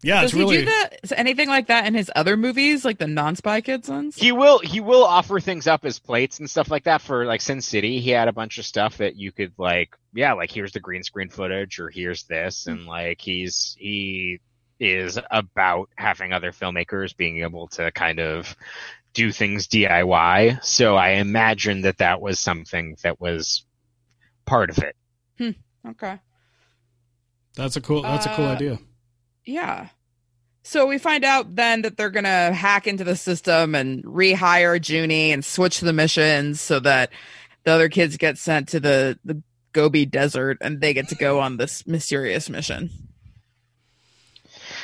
[0.04, 1.00] Yeah, Does it's really he do that?
[1.04, 4.16] Is anything like that in his other movies, like the non-Spy Kids ones?
[4.16, 7.42] He will he will offer things up as plates and stuff like that for like
[7.42, 8.00] Sin City.
[8.00, 11.04] He had a bunch of stuff that you could like yeah, like here's the green
[11.04, 14.40] screen footage or here's this and like he's he
[14.80, 18.56] is about having other filmmakers being able to kind of
[19.14, 20.64] do things DIY.
[20.64, 23.66] So I imagine that that was something that was
[24.46, 24.96] part of it.
[25.88, 26.20] Okay.
[27.56, 28.80] that's a cool that's a cool Uh, idea.
[29.48, 29.88] Yeah.
[30.64, 35.32] So we find out then that they're gonna hack into the system and rehire Junie
[35.32, 37.10] and switch the missions so that
[37.64, 41.40] the other kids get sent to the the Gobi Desert and they get to go
[41.40, 42.90] on this mysterious mission.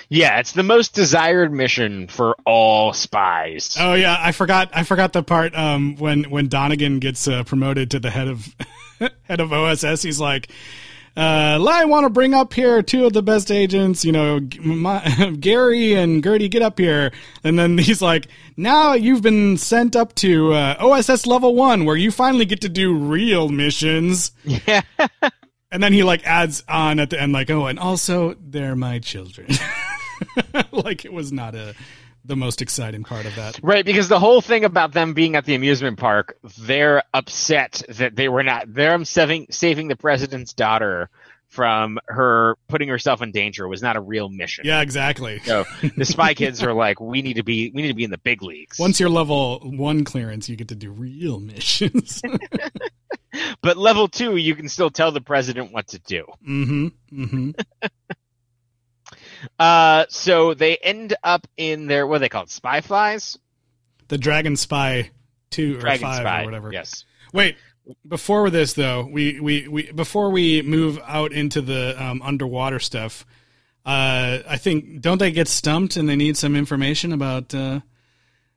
[0.10, 3.76] Yeah, it's the most desired mission for all spies.
[3.80, 4.70] Oh yeah, I forgot.
[4.74, 8.56] I forgot the part um, when when Donnagon gets uh, promoted to the head of
[9.24, 10.02] head of OSS.
[10.02, 10.50] He's like,
[11.16, 14.04] uh, "I want to bring up here two of the best agents.
[14.04, 17.12] You know, my, Gary and Gertie, get up here."
[17.44, 21.96] And then he's like, "Now you've been sent up to uh, OSS level one, where
[21.96, 24.82] you finally get to do real missions." Yeah.
[25.74, 29.00] And then he like adds on at the end, like, "Oh, and also they're my
[29.00, 29.48] children."
[30.72, 31.74] like it was not a
[32.26, 33.60] the most exciting part of that.
[33.62, 38.16] Right, because the whole thing about them being at the amusement park, they're upset that
[38.16, 38.74] they were not.
[38.74, 41.10] They're saving saving the president's daughter
[41.54, 44.66] from her putting herself in danger was not a real mission.
[44.66, 45.40] Yeah, exactly.
[45.40, 45.66] So
[45.98, 48.18] the spy kids are like, we need to be we need to be in the
[48.18, 48.80] big leagues.
[48.80, 52.22] Once you're level one clearance, you get to do real missions.
[53.62, 56.26] but level two, you can still tell the president what to do.
[56.48, 56.88] mm-hmm.
[57.14, 57.52] Mm-hmm.
[59.60, 63.38] Uh, so they end up in their what are they called spy flies,
[64.08, 65.12] The Dragon Spy
[65.50, 66.72] two or five spy, or whatever.
[66.74, 67.06] Yes.
[67.34, 67.56] Wait,
[68.08, 73.26] before this though, we, we, we before we move out into the um, underwater stuff,
[73.86, 77.82] uh, I think don't they get stumped and they need some information about uh,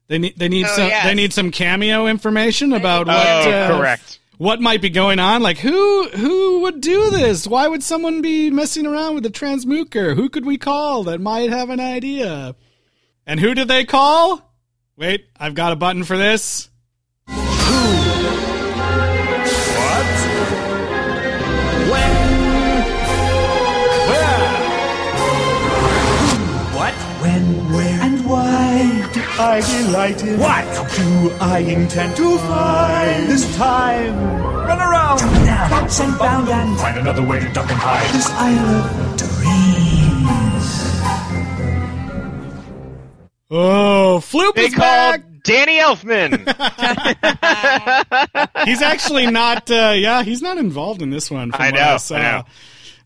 [0.08, 1.04] they need they need Oh, some yes.
[1.04, 4.20] they need some cameo information about Oh, what uh, correct.
[4.38, 5.42] What might be going on.
[5.42, 7.46] Like who who would do this?
[7.46, 10.14] Why would someone be messing around with the transmooker?
[10.14, 12.54] Who could we call that might have an idea?
[13.26, 14.54] And who did they call?
[14.96, 16.70] Wait, I've got a button for this.
[29.38, 30.38] I delighted?
[30.38, 30.64] What
[30.96, 34.14] do I intend to find this time?
[34.66, 38.14] Run around, down, bounce and bound and find another way to duck and hide.
[38.14, 39.36] This isle of dreams.
[43.50, 45.22] Oh, Floop They is back.
[45.44, 46.32] Danny Elfman.
[48.64, 49.70] He's actually not.
[49.70, 51.52] Uh, yeah, he's not involved in this one.
[51.52, 52.16] from I what know, saw.
[52.16, 52.44] I know.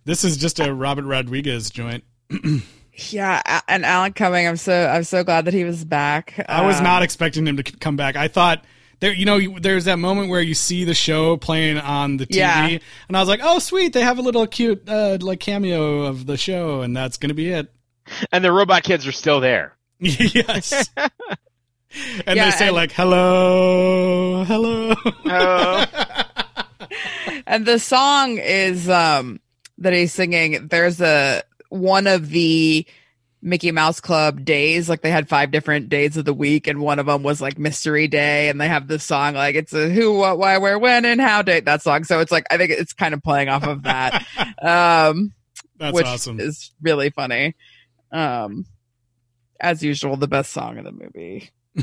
[0.07, 2.05] This is just a Robert Rodriguez joint.
[3.11, 6.45] Yeah, and Alan Cumming, I'm so I'm so glad that he was back.
[6.49, 8.17] I was Um, not expecting him to come back.
[8.17, 8.65] I thought
[9.01, 12.37] there, you know, there's that moment where you see the show playing on the TV,
[12.37, 12.67] Yeah.
[13.09, 16.27] and I was like, oh, sweet, they have a little cute uh, like cameo of
[16.27, 17.73] the show, and that's gonna be it.
[18.33, 19.77] and the robot kids are still there.
[20.01, 20.91] yes.
[22.27, 25.87] And Yeah, they say and- like, "Hello, hello." Oh.
[27.47, 29.41] and the song is um
[29.79, 32.87] that he's singing there's a one of the
[33.43, 36.99] mickey mouse club days like they had five different days of the week and one
[36.99, 40.13] of them was like mystery day and they have this song like it's a who
[40.13, 42.93] what why where when and how date that song so it's like i think it's
[42.93, 44.27] kind of playing off of that
[44.63, 45.33] um
[45.79, 46.39] That's which awesome.
[46.39, 47.57] is really funny
[48.13, 48.67] um
[49.59, 51.51] as usual the best song in the movie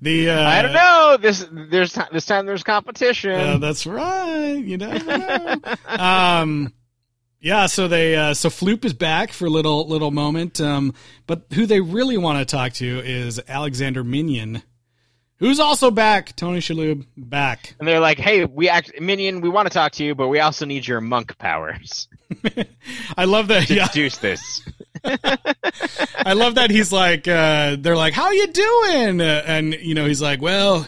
[0.00, 1.16] the uh, I don't know.
[1.18, 3.32] This there's this time there's competition.
[3.32, 4.56] Uh, that's right.
[4.62, 5.56] You know.
[5.86, 6.72] um,
[7.40, 7.66] yeah.
[7.66, 10.60] So they uh, so Floop is back for a little little moment.
[10.60, 10.94] Um,
[11.26, 14.62] but who they really want to talk to is Alexander Minion,
[15.38, 16.34] who's also back.
[16.36, 17.74] Tony Shalhoub back.
[17.78, 19.40] and they're like, "Hey, we act minion.
[19.40, 22.08] We want to talk to you, but we also need your monk powers
[23.16, 23.68] I love that.
[23.68, 24.62] to Yeah, this."
[25.04, 30.06] I love that he's like, uh, they're like, "How you doing?" Uh, and you know,
[30.06, 30.86] he's like, "Well."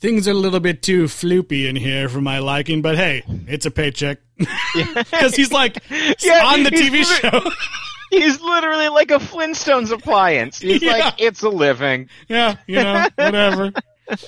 [0.00, 3.66] Things are a little bit too floopy in here for my liking, but hey, it's
[3.66, 4.18] a paycheck.
[4.36, 7.50] Because he's like Yeah, on the TV li- show.
[8.10, 10.60] He's literally like a Flintstones appliance.
[10.60, 10.92] He's Yeah.
[10.96, 12.08] like, it's a living.
[12.26, 13.70] yeah, you know, whatever.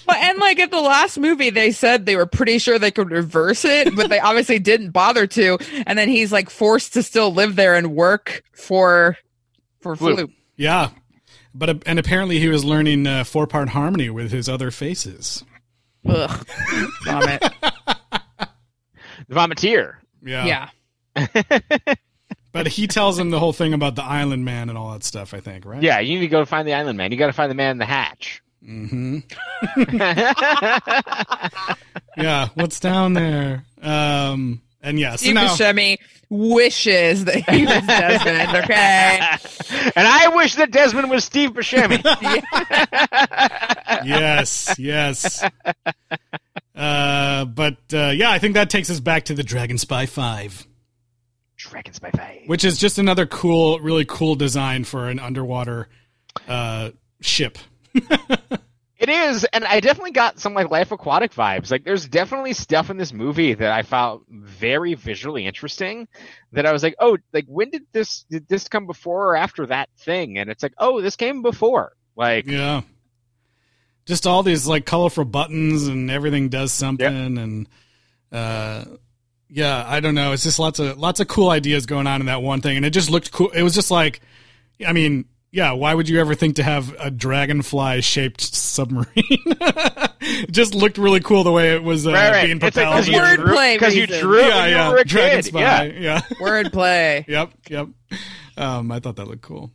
[0.06, 3.10] Well, and like at the last movie, they said they were pretty sure they could
[3.10, 5.56] reverse it, but they obviously didn't bother to.
[5.86, 9.16] And then he's like forced to still live there and work for
[9.80, 10.18] for Floop.
[10.18, 10.32] Floop.
[10.58, 10.90] Yeah.
[11.54, 15.42] But and apparently he was learning uh, four part harmony with his other faces.
[16.08, 16.46] Ugh,
[17.04, 17.42] vomit.
[19.30, 19.94] Vomiteer.
[20.24, 20.68] Yeah.
[21.16, 21.34] Yeah,
[22.52, 25.32] But he tells him the whole thing about the Island Man and all that stuff.
[25.34, 25.80] I think, right?
[25.82, 27.12] Yeah, you need to go find the island man.
[27.12, 28.42] You got to find the man in the hatch.
[28.64, 29.18] hmm
[32.16, 32.48] Yeah.
[32.54, 33.64] What's down there?
[33.82, 34.62] Um.
[34.82, 35.98] And yes, Steve now, Buscemi
[36.30, 38.64] wishes that he was Desmond.
[38.64, 39.18] Okay,
[39.96, 42.02] and I wish that Desmond was Steve Buscemi.
[44.06, 45.44] yes, yes.
[46.74, 50.66] Uh, but uh, yeah, I think that takes us back to the Dragon Spy Five,
[51.56, 52.42] Dragon Spy Five.
[52.46, 55.88] which is just another cool, really cool design for an underwater
[56.48, 56.90] uh,
[57.20, 57.58] ship.
[59.00, 61.70] It is, and I definitely got some like Life Aquatic vibes.
[61.70, 66.06] Like, there's definitely stuff in this movie that I found very visually interesting.
[66.52, 69.64] That I was like, oh, like when did this did this come before or after
[69.66, 70.36] that thing?
[70.36, 71.92] And it's like, oh, this came before.
[72.14, 72.82] Like, Yeah.
[74.04, 77.68] Just all these like colorful buttons and everything does something and
[78.32, 78.84] uh
[79.48, 80.32] yeah, I don't know.
[80.32, 82.84] It's just lots of lots of cool ideas going on in that one thing and
[82.84, 83.50] it just looked cool.
[83.50, 84.20] It was just like
[84.86, 89.06] I mean, yeah, why would you ever think to have a dragonfly shaped submarine?
[89.16, 92.44] it just looked really cool the way it was uh, right, right.
[92.44, 93.06] being It's like propelled.
[93.06, 94.86] because you, Wordplay drew- 'cause you drew yeah, when yeah.
[94.88, 95.54] you were a Dragon kid.
[95.54, 95.82] Yeah.
[95.84, 96.20] yeah.
[96.40, 97.26] wordplay.
[97.28, 97.88] Yep, yep.
[98.56, 99.72] Um, I thought that looked cool.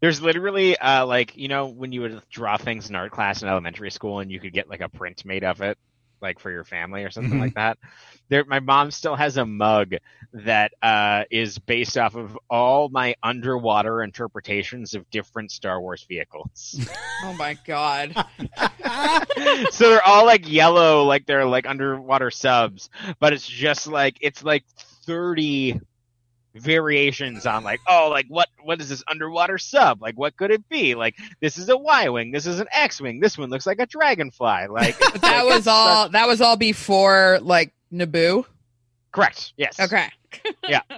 [0.00, 3.48] There's literally uh like you know when you would draw things in art class in
[3.48, 5.78] elementary school and you could get like a print made of it
[6.24, 7.40] like for your family or something Mhm.
[7.40, 7.78] like that.
[8.28, 9.94] There my mom still has a mug
[10.32, 16.80] that uh is based off of all my underwater interpretations of different Star Wars vehicles.
[17.24, 18.14] Oh my god.
[19.70, 24.42] so they're all like yellow like they're like underwater subs, but it's just like it's
[24.42, 24.64] like
[25.06, 25.80] 30
[26.54, 30.68] variations on like oh like what what is this underwater sub like what could it
[30.68, 33.86] be like this is a y-wing this is an x-wing this one looks like a
[33.86, 36.08] dragonfly like But that was all.
[36.10, 38.44] That was all before like Naboo.
[39.12, 40.08] correct yes Okay,
[40.68, 40.80] Yeah.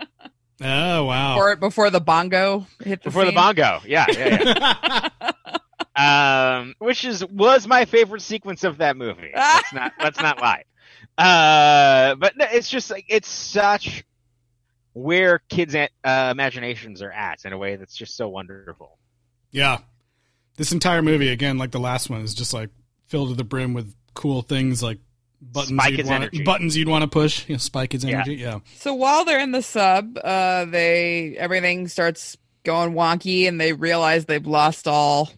[0.63, 1.37] Oh wow.
[1.37, 5.11] or before the bongo hit the before the bongo yeah yeah,
[5.97, 6.59] yeah.
[6.59, 10.65] um which is was my favorite sequence of that movie let's not let's not lie
[11.19, 14.05] uh but no, it's just like it's such
[14.97, 15.89] where kids uh,
[16.33, 18.99] imaginations are at in a way that's just so wonderful
[19.51, 19.81] Yeah.
[20.57, 22.71] This entire movie, again, like the last one, is just like
[23.07, 24.99] filled to the brim with cool things like
[25.43, 27.47] buttons Spike you'd want buttons you'd want to push.
[27.47, 28.37] Yeah, spike its energy.
[28.37, 28.61] Yeah.
[28.79, 34.25] So while they're in the sub, uh, they everything starts going wonky, and they realize
[34.25, 35.31] they've lost all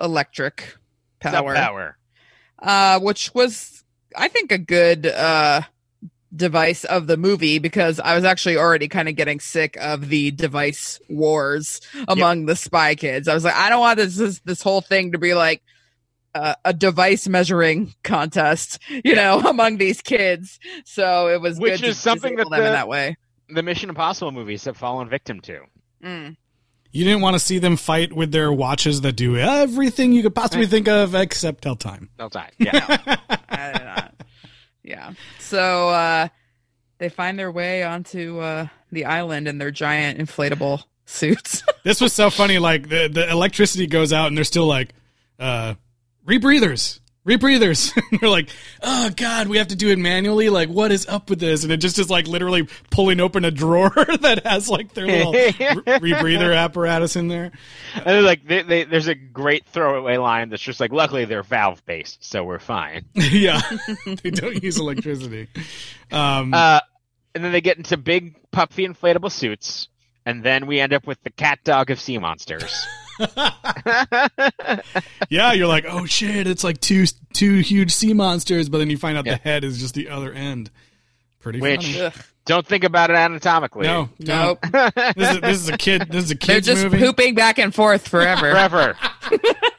[0.00, 0.76] electric
[1.20, 1.98] Sub power, power
[2.60, 3.82] uh, which was,
[4.16, 5.62] I think, a good uh,
[6.34, 10.30] device of the movie because I was actually already kind of getting sick of the
[10.30, 13.26] device wars among the spy kids.
[13.28, 15.62] I was like, I don't want this this, this whole thing to be like.
[16.32, 20.60] Uh, a device measuring contest, you know, among these kids.
[20.84, 23.16] So it was Which good is to something disable that them in the- that way.
[23.48, 25.62] the mission impossible movies have fallen victim to
[26.04, 26.36] Mm.
[26.92, 30.36] You didn't want to see them fight with their watches that do everything you could
[30.36, 32.10] possibly think of except tell time.
[32.16, 32.86] Tell time yeah
[33.48, 34.14] I did not.
[34.82, 35.12] Yeah.
[35.38, 36.28] So uh,
[36.98, 41.62] they find their way onto uh, the island in their giant inflatable suits.
[41.82, 42.58] This was so funny.
[42.58, 44.92] Like the, the electricity goes out and they're still like,
[45.38, 45.74] uh,
[46.26, 47.92] rebreathers, rebreathers.
[48.20, 48.50] they're like,
[48.82, 50.48] oh God, we have to do it manually.
[50.48, 51.62] Like, what is up with this?
[51.62, 53.90] And it just is like literally pulling open a drawer
[54.20, 57.52] that has like their little re- rebreather apparatus in there.
[58.04, 61.84] and like they, they, there's a great throwaway line that's just like luckily they're valve
[61.86, 63.60] based so we're fine yeah,
[64.04, 65.48] they don't use electricity.
[66.10, 66.80] Um, uh
[67.34, 69.88] and then they get into big puffy inflatable suits
[70.26, 72.86] and then we end up with the cat dog of sea monsters
[75.28, 78.96] yeah, you're like, oh shit, it's like two two huge sea monsters, but then you
[78.96, 79.36] find out Yeah.
[79.36, 80.70] the head is just the other end.
[81.40, 82.12] Pretty Which- funny.
[82.46, 84.58] Don't think about it anatomically No, Nope.
[84.72, 84.90] no.
[85.14, 86.08] This is, this is a kid.
[86.10, 86.52] This is a kid.
[86.52, 86.98] They're just movie.
[86.98, 88.50] pooping back and forth forever.
[88.50, 88.96] forever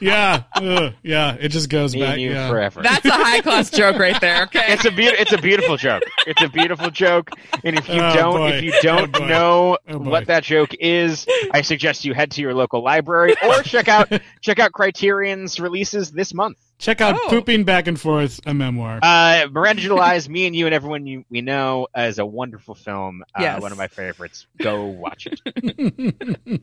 [0.00, 0.94] Yeah, Ugh.
[1.02, 1.36] yeah.
[1.40, 2.12] It just goes me back.
[2.14, 2.48] and you Yeah.
[2.48, 4.44] forever That's a high class joke right there.
[4.44, 4.64] Okay.
[4.68, 6.02] it's a be- it's a beautiful joke.
[6.26, 7.30] It's a beautiful joke,
[7.64, 8.50] and if you Oh, don't boy.
[8.52, 12.40] if you don't Oh, know Oh, what that joke is, I suggest you head to
[12.42, 16.58] your local library or check out check out Criterion's releases this month.
[16.78, 17.28] Check out Oh.
[17.28, 19.00] Pooping Back and Forth, a memoir.
[19.02, 23.22] Uh, Miranda July's Me and You and Everyone you, We Know is a wonderful film.
[23.34, 23.60] Uh, Yes.
[23.60, 24.46] One of my favorites.
[24.58, 26.62] Go watch it.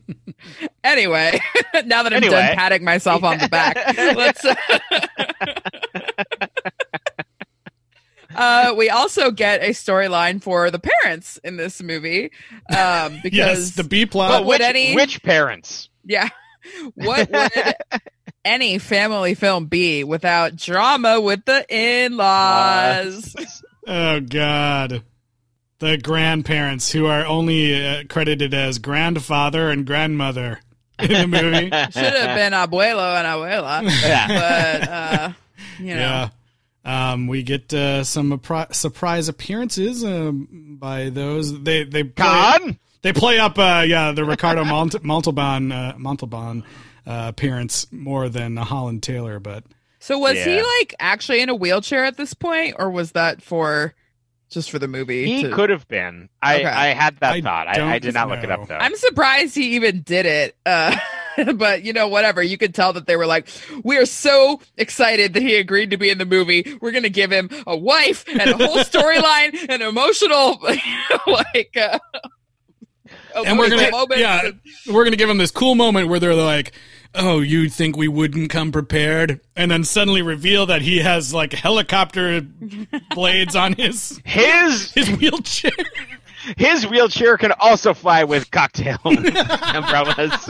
[0.84, 1.40] Anyway,
[1.84, 2.30] now that I'm Anyway.
[2.32, 3.76] done patting myself on the back,
[4.16, 4.44] let's.
[8.34, 12.30] Uh, we also get a storyline for the parents in this movie,
[12.76, 14.30] um, because yes, the B plot.
[14.30, 15.88] But But which, any- which parents?
[16.04, 16.28] yeah,
[16.94, 17.74] what would
[18.46, 23.34] any family film be without drama with the in-laws?
[23.88, 25.04] Oh God,
[25.78, 30.58] the grandparents who are only uh, credited as grandfather and grandmother
[30.98, 31.66] in the movie.
[31.70, 34.26] Should have been abuelo and abuela, Yeah.
[34.80, 35.32] but uh,
[35.78, 36.28] you know.
[36.84, 37.12] Yeah.
[37.12, 41.62] Um, we get uh, some appri- surprise appearances um, by those.
[41.62, 42.78] They they play, Con?
[43.02, 46.64] they play up uh, yeah the Ricardo Mont- Montalban uh, Montalban
[47.06, 49.64] uh, appearance more than Holland Taylor, but
[50.00, 53.94] So was he like actually in a wheelchair at this point, or was that for
[54.50, 55.24] just for the movie?
[55.26, 56.28] He to- could have been.
[56.42, 56.64] I, Okay.
[56.66, 57.68] I had that I thought.
[57.68, 58.76] I, I don't did not look it up though.
[58.76, 60.56] I'm surprised he even did it.
[60.64, 60.96] Uh,
[61.56, 62.42] but you know, whatever.
[62.42, 63.48] You could tell that they were like,
[63.84, 66.76] "We are so excited that he agreed to be in the movie.
[66.80, 70.58] We're gonna give him a wife and a whole storyline and emotional,
[71.26, 71.98] like." Uh,
[73.34, 74.18] and we're gonna moments.
[74.18, 74.50] yeah
[74.90, 76.72] we're gonna give them this cool moment where they're like
[77.16, 81.52] oh you'd think we wouldn't come prepared and then suddenly reveal that he has like
[81.52, 82.40] helicopter
[83.14, 85.70] blades on his his his wheelchair
[86.56, 90.48] his wheelchair can also fly with cocktail umbrellas.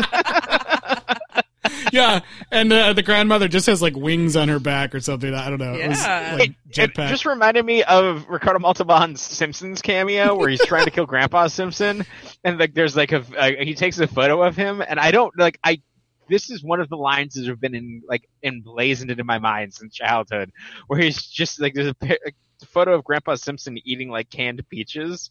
[1.92, 2.20] yeah
[2.52, 5.58] and uh, the grandmother just has like wings on her back or something i don't
[5.60, 6.36] know it was Yeah.
[6.38, 10.90] like It, it just reminded me of Ricardo Montalban's Simpsons cameo where he's trying to
[10.90, 12.04] kill Grandpa Simpson,
[12.44, 15.32] and like there's like a uh, he takes a photo of him, and I don't
[15.38, 15.80] like I.
[16.28, 19.74] This is one of the lines that have been in like emblazoned into my mind
[19.74, 20.52] since childhood,
[20.86, 25.30] where he's just like there's a, a photo of Grandpa Simpson eating like canned peaches,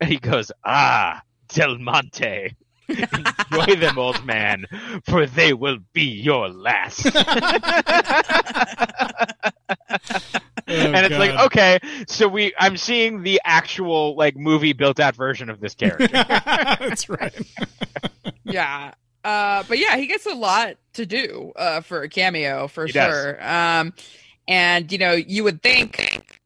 [0.00, 2.54] and he goes, "Ah, Del Monte."
[2.88, 4.64] Enjoy them, old man,
[5.04, 7.04] for they will be your last.
[10.70, 11.78] Oh, and it's like okay
[12.08, 17.08] so we i'm seeing the actual like movie built out version of this character that's
[17.08, 17.32] right
[18.44, 18.92] yeah.
[19.24, 22.92] Uh, but yeah, he gets a lot to do uh, for a cameo for He
[22.92, 23.12] does.
[23.12, 23.46] sure.
[23.46, 23.92] Um,
[24.46, 26.40] and you know, you would think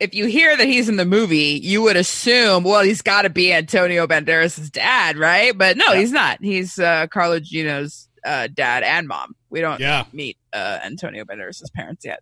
[0.00, 3.30] if you hear that he's in the movie, you would assume, well, he's got to
[3.30, 5.56] be Antonio Banderas' dad, right?
[5.56, 5.98] But no, Yeah.
[6.00, 6.38] he's not.
[6.40, 9.34] He's uh, Carlo Gino's uh, dad and mom.
[9.50, 12.20] We don't yeah meet uh, Antonio Banderas' parents yet.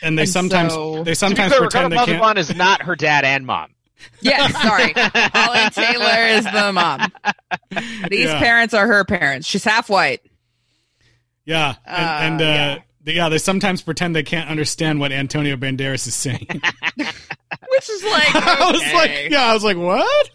[0.00, 2.54] and they And sometimes so- they to be sometimes clear, pretend Ricardo they can't is
[2.54, 3.74] not her dad and mom
[4.20, 4.92] Yes, sorry.
[4.96, 7.12] Holly Taylor is the mom.
[8.10, 8.38] These Yeah.
[8.38, 9.46] parents are her parents.
[9.46, 10.20] She's half white.
[11.44, 12.78] Yeah, Uh, and, and uh, yeah.
[13.04, 16.46] They, yeah, they sometimes pretend they can't understand what Antonio Banderas is saying.
[16.96, 20.30] Which is like, I was like, yeah, I was like, what?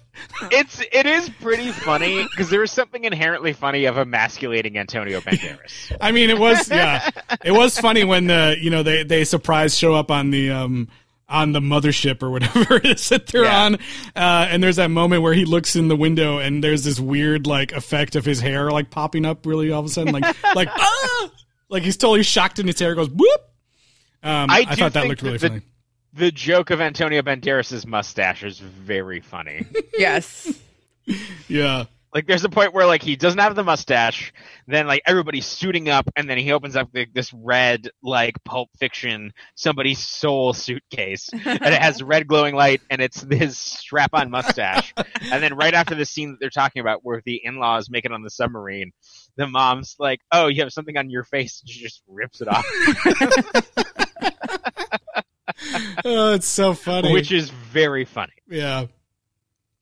[0.52, 5.96] it's it is pretty funny because there is something inherently funny of emasculating antonio banderas
[6.00, 7.10] I mean, it was yeah,
[7.44, 10.88] it was funny when the you know they they surprise show up on the um
[11.30, 13.64] on the mothership or whatever it is that they're Yeah.
[13.66, 13.76] on,
[14.16, 17.48] uh, and there's that moment where he looks in the window and there's this weird
[17.48, 20.24] like effect of his hair like popping up really all of a sudden like
[20.56, 21.32] like ah
[21.70, 23.42] like he's totally shocked and his hair goes whoop.
[24.22, 25.62] Um, I I, thought that looked really the- funny.
[26.14, 29.66] the joke of antonio banderas' mustache is very funny
[29.98, 30.54] yes.
[31.48, 34.34] Yeah, Like there's a point where like he doesn't have the mustache,
[34.68, 38.70] then like everybody's suiting up, and then he opens up like, this red like Pulp
[38.78, 44.94] Fiction somebody's soul suitcase, and it has red glowing light, and it's his strap-on mustache.
[45.32, 48.12] and then right after the scene that they're talking about, where the in-laws make it
[48.12, 48.92] on the submarine,
[49.36, 52.48] the mom's like, "Oh, you have something on your face," and she just rips it
[52.48, 52.66] off,
[56.06, 57.12] oh, it's so funny.
[57.12, 58.86] which is very funny, yeah,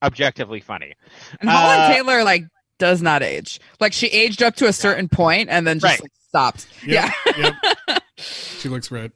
[0.01, 0.93] objectively funny.
[1.39, 2.43] And Holland Uh, Taylor like
[2.79, 3.59] does not age.
[3.79, 6.01] Like she aged up to a certain point and then just Right.
[6.01, 6.67] like, stopped.
[6.85, 7.53] Yep, Yeah,
[7.87, 8.03] yep.
[8.17, 9.11] She looks red.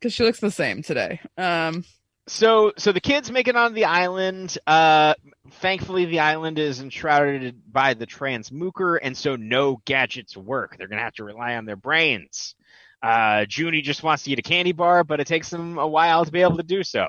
[0.00, 1.20] because she looks the same today.
[1.36, 1.84] Um,
[2.28, 4.58] So, so the kids make it onto the island.
[4.66, 5.14] Uh,
[5.50, 10.76] thankfully, the island is enshrouded by the transmooker, and so no gadgets work.
[10.76, 12.54] They're gonna have to rely on their brains.
[13.02, 16.24] Uh, Junie just wants to eat a candy bar, but it takes them a while
[16.26, 17.08] to be able to do so.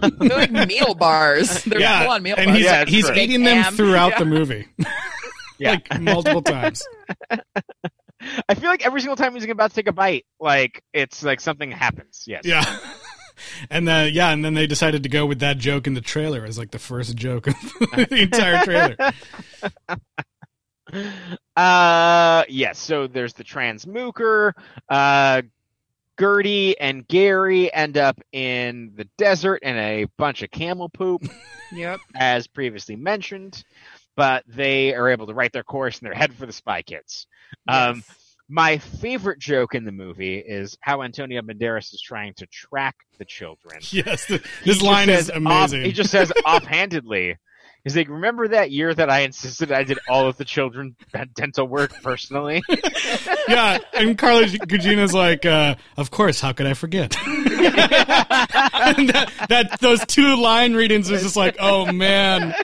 [0.00, 1.64] They're like meal bars.
[1.64, 2.56] They're yeah, full on meal and bars.
[2.58, 3.16] he's Yeah, he's true.
[3.16, 3.74] eating them Ham.
[3.74, 4.18] throughout Yeah.
[4.20, 4.68] the movie,
[5.58, 6.86] Yeah, like multiple times.
[7.30, 11.40] I feel like every single time he's about to take a bite, like it's like
[11.40, 12.24] something happens.
[12.26, 12.42] Yes.
[12.44, 12.64] Yeah.
[13.70, 16.44] And then yeah, and then they decided to go with that joke in the trailer
[16.44, 17.54] as like the first joke of
[17.96, 18.96] the entire trailer.
[21.56, 22.78] Uh, yes.
[22.78, 24.52] So there's the transmooker.
[24.90, 25.40] Uh,
[26.20, 31.22] Gertie and Gary end up in the desert in a bunch of camel poop,
[31.72, 32.00] Yep.
[32.14, 33.64] as previously mentioned.
[34.16, 37.26] But they are able to write their course and they're headed for the Spy Kids.
[37.68, 38.02] Um,
[38.48, 43.24] my favorite joke in the movie is how Antonio Banderas is trying to track the
[43.24, 43.80] children.
[43.90, 45.82] Yes, th- He this line is says off- amazing.
[45.84, 47.36] he just says offhandedly,
[47.84, 50.96] he's like, "Remember that year that I insisted I did all of the children
[51.34, 52.62] dental work personally?"
[53.48, 57.16] yeah, and Carla Gugino's like, uh, of course, how could I forget?
[58.90, 62.54] And that, that those two line readings was just like, oh man,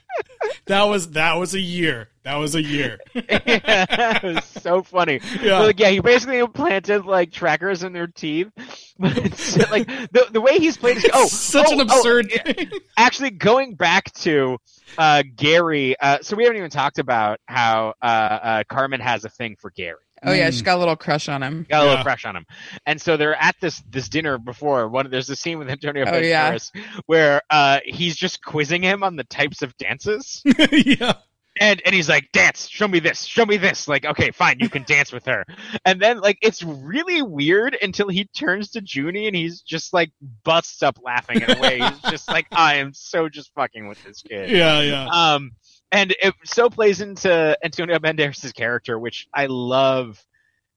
[0.66, 2.08] that was that was a year.
[2.24, 2.98] That was a year.
[3.14, 5.20] it was so funny.
[5.40, 5.60] Yeah.
[5.60, 8.50] Like, yeah, he basically implanted like trackers in their teeth.
[8.98, 10.96] But it's like the the way he's played.
[10.96, 12.50] Is, oh, Such oh, an oh, absurd yeah.
[12.50, 12.70] thing.
[12.96, 14.56] actually going back to
[14.96, 19.28] uh, Gary, uh, so we haven't even talked about how uh, uh, Carmen has a
[19.28, 20.05] thing for Gary.
[20.22, 20.52] Oh yeah, Mm.
[20.52, 21.66] she's got a little crush on him.
[21.68, 21.90] Got a Yeah.
[21.90, 22.46] little crush on him,
[22.86, 24.88] and so they're at this this dinner before.
[24.88, 26.52] One there's a scene with Antonio Oh, yeah.
[26.52, 26.70] Banderas
[27.06, 30.42] where uh, he's just quizzing him on the types of dances,
[30.72, 31.14] yeah.
[31.60, 34.68] and and he's like, "Dance, show me this, show me this." Like, okay, fine, you
[34.70, 35.44] can dance with her,
[35.84, 40.10] and then like it's really weird until he turns to Junie and he's just like
[40.44, 41.78] busts up laughing in a way.
[41.78, 45.06] he's just like, "I am so just fucking with this kid." Yeah, yeah.
[45.08, 45.52] Um,
[45.92, 50.22] and it so plays into Antonio Banderas' character, which I love.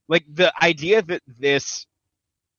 [0.08, 1.86] Like the idea that this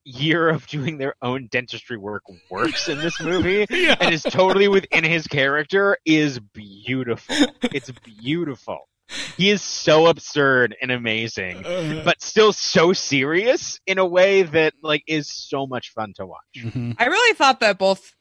[0.04, 3.94] year of doing their own dentistry work works in this movie Yeah.
[4.00, 7.36] and is totally within his character is beautiful.
[7.62, 8.88] It's beautiful.
[9.36, 14.72] He is so absurd and amazing, Uh, but still so serious in a way that
[14.82, 16.40] like is so much fun to watch.
[16.56, 16.96] mhm.
[16.98, 18.14] I really thought that both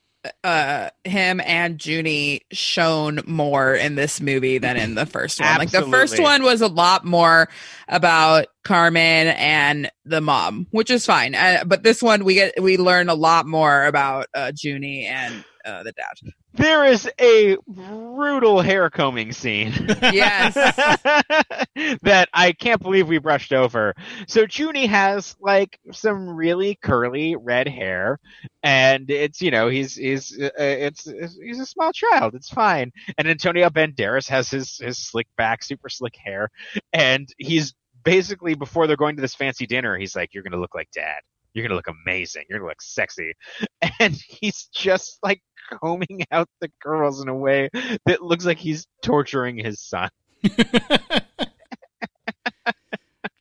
[0.44, 5.58] uh him and Junie shone more in this movie than in the first one.
[5.58, 7.50] Like the first one was a lot more
[7.88, 11.34] about Carmen and the mom, which is fine.
[11.34, 15.44] Uh, but this one we get we learn a lot more about uh Junie and
[15.66, 16.32] uh, the dad.
[16.54, 19.74] There is a brutal hair combing scene.
[20.02, 20.54] Yes.
[22.02, 23.96] that I can't believe we brushed over.
[24.28, 28.20] So Junie has like some really curly red hair,
[28.64, 32.36] and it's you know he's he's uh, it's, it's he's a small child.
[32.36, 32.92] It's fine.
[33.18, 36.50] And Antonio Banderas has his his slick back, super slick hair,
[36.92, 37.74] and he's
[38.04, 41.22] basically before they're going to this fancy dinner, he's like, "You're gonna look like dad."
[41.54, 42.44] You're gonna look amazing.
[42.50, 43.34] You're gonna look sexy,
[44.00, 45.42] and he's just like
[45.82, 47.70] combing out the curls in a way
[48.06, 50.10] that looks like he's torturing his son.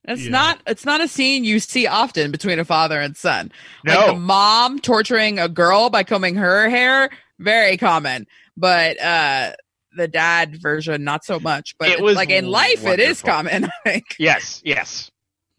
[0.08, 0.30] It's Yeah.
[0.30, 3.52] not it's not a scene you see often between a father and son.
[3.84, 8.26] No, Like the mom torturing a girl by combing her hair, very common.
[8.56, 9.52] But uh
[9.96, 11.76] the dad version, not so much.
[11.78, 13.66] But It was like in life, it is common.
[13.86, 14.16] I think.
[14.18, 15.11] yes, yes.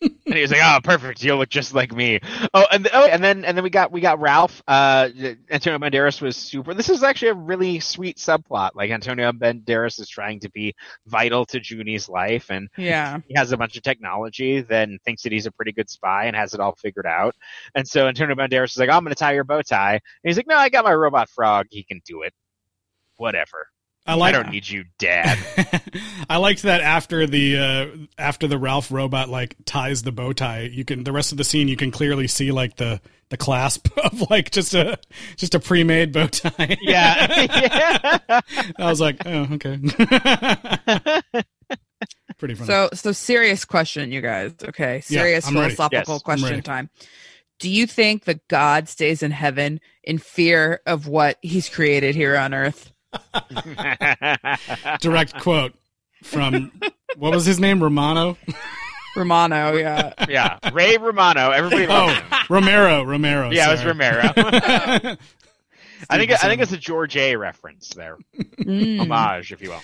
[0.02, 1.24] And he was like, "Oh, perfect.
[1.24, 2.20] You'll look just like me."
[2.54, 4.62] Oh, and oh, and then and then we got we got Ralph.
[4.68, 5.10] Uh,
[5.50, 6.74] Antonio Banderas was super.
[6.74, 8.72] This is actually a really sweet subplot.
[8.76, 10.74] Like Antonio Banderas is trying to be
[11.06, 13.20] vital to Junie's life, and Yeah.
[13.28, 16.36] he has a bunch of technology, then thinks that he's a pretty good spy and
[16.36, 17.36] has it all figured out.
[17.76, 19.94] And so Antonio Banderas is like, I'm going to tie your bow tie.
[19.94, 21.68] And he's like, No, I got my robot frog.
[21.70, 22.34] He can do it.
[23.18, 23.68] Whatever.
[24.06, 24.34] I like.
[24.34, 25.38] I don't need you, Dad.
[26.30, 27.88] I liked that after the uh,
[28.18, 31.44] after the Ralph robot like ties the bow tie, you can the rest of the
[31.44, 33.00] scene you can clearly see like the
[33.30, 34.98] the clasp of like just a
[35.38, 36.78] just a pre-made bow tie.
[36.82, 38.20] yeah.
[38.30, 38.42] yeah.
[38.78, 39.80] I was like, oh okay.
[42.40, 42.68] Pretty funny.
[42.68, 44.54] So so serious question, you guys.
[44.64, 45.02] Okay.
[45.02, 46.90] Serious I'm philosophical Yes, question time.
[47.60, 52.36] Do you think that God stays in heaven in fear of what he's created here
[52.36, 52.92] on earth?
[55.02, 55.74] Direct quote
[56.24, 56.72] from
[57.18, 57.82] what was his name?
[57.82, 58.38] Romano.
[59.16, 60.14] Romano, yeah.
[60.30, 60.58] yeah.
[60.72, 61.52] Ray Romano.
[61.52, 62.26] Everybody loves him.
[62.32, 63.04] Oh, Romero.
[63.04, 63.52] Romero.
[63.52, 63.86] Yeah, it was.
[63.86, 64.22] Romero.
[66.10, 68.18] I think I think it's a George A reference there.
[68.60, 69.00] Mm.
[69.00, 69.82] Homage, if you will.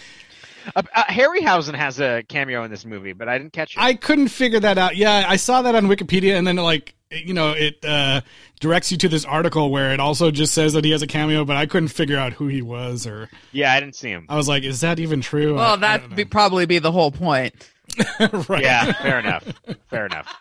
[0.76, 3.80] Uh, uh, Harryhausen has a cameo in this movie, but I didn't catch it.
[3.80, 4.98] I couldn't figure that out.
[4.98, 8.22] Yeah, I saw that on Wikipedia, and then like you know it uh,
[8.60, 11.46] directs you to this article where it also just says that he has a cameo,
[11.46, 14.26] but I couldn't figure out who he was, or yeah, I didn't see him.
[14.30, 15.56] I was like, is that even true?
[15.56, 16.16] I- I Well, that'd know.
[16.16, 17.54] be, probably be the whole point.
[18.50, 18.62] right.
[18.64, 19.48] Yeah, fair enough.
[19.90, 20.36] Fair enough.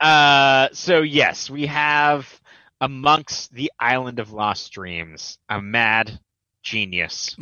[0.00, 2.40] Uh, so yes, we have
[2.80, 6.18] amongst the island of lost dreams a mad
[6.62, 7.36] genius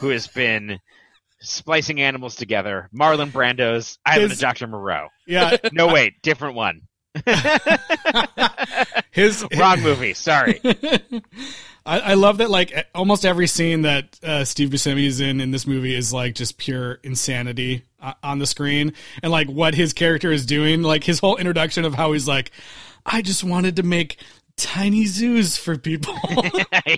[0.00, 0.80] who has been
[1.44, 2.88] splicing animals together.
[2.94, 4.66] Marlon Brando's Island His- of Dr.
[4.66, 5.08] Moreau.
[5.26, 6.82] Yeah, No, wait, different one.
[9.12, 10.14] his Wrong movie.
[10.14, 10.60] Sorry.
[11.86, 15.50] I, I love that like almost every scene that uh, Steve Buscemi is in in
[15.50, 19.92] this movie is like just pure insanity uh, on the screen, and like what his
[19.92, 22.50] character is doing, like his whole introduction of how he's like,
[23.04, 24.18] I just wanted to make
[24.56, 26.14] tiny zoos for people.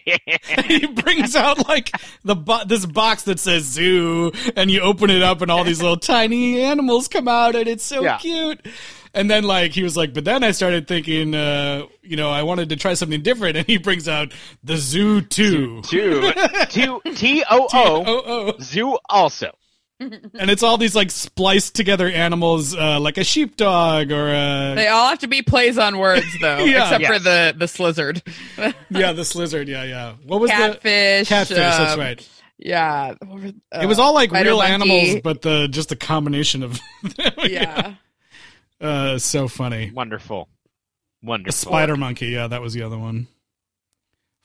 [0.65, 1.91] he brings out like
[2.25, 5.81] the bo- this box that says zoo, and you open it up, and all these
[5.83, 8.19] little tiny animals come out, and it's so Yeah.
[8.19, 8.65] cute.
[9.15, 12.43] And then like he was like, but then I started thinking, uh, you know, I
[12.43, 14.33] wanted to try something different, and he brings out
[14.63, 16.31] the zoo two, Two,
[16.69, 19.57] two, T O O, zoo also.
[19.99, 24.89] And it's all these like spliced together animals, uh, like a sheepdog or a They
[24.89, 26.83] all have to be plays on words though, Yeah.
[26.83, 28.23] except for the the slizzard.
[28.91, 30.15] yeah, the slizzard, yeah, yeah.
[30.25, 31.29] What was Catfish.
[31.29, 31.57] the catfish?
[31.57, 32.29] that's um, right.
[32.59, 33.15] Yeah.
[33.25, 34.73] what were- it was uh, all like real monkey.
[34.73, 37.33] animals, but the just the combination of them.
[37.45, 37.95] Yeah.
[38.81, 39.91] Uh, so funny.
[39.91, 40.49] Wonderful,
[41.23, 41.53] A wonderful.
[41.71, 43.27] spider monkey, yeah, that was the other one.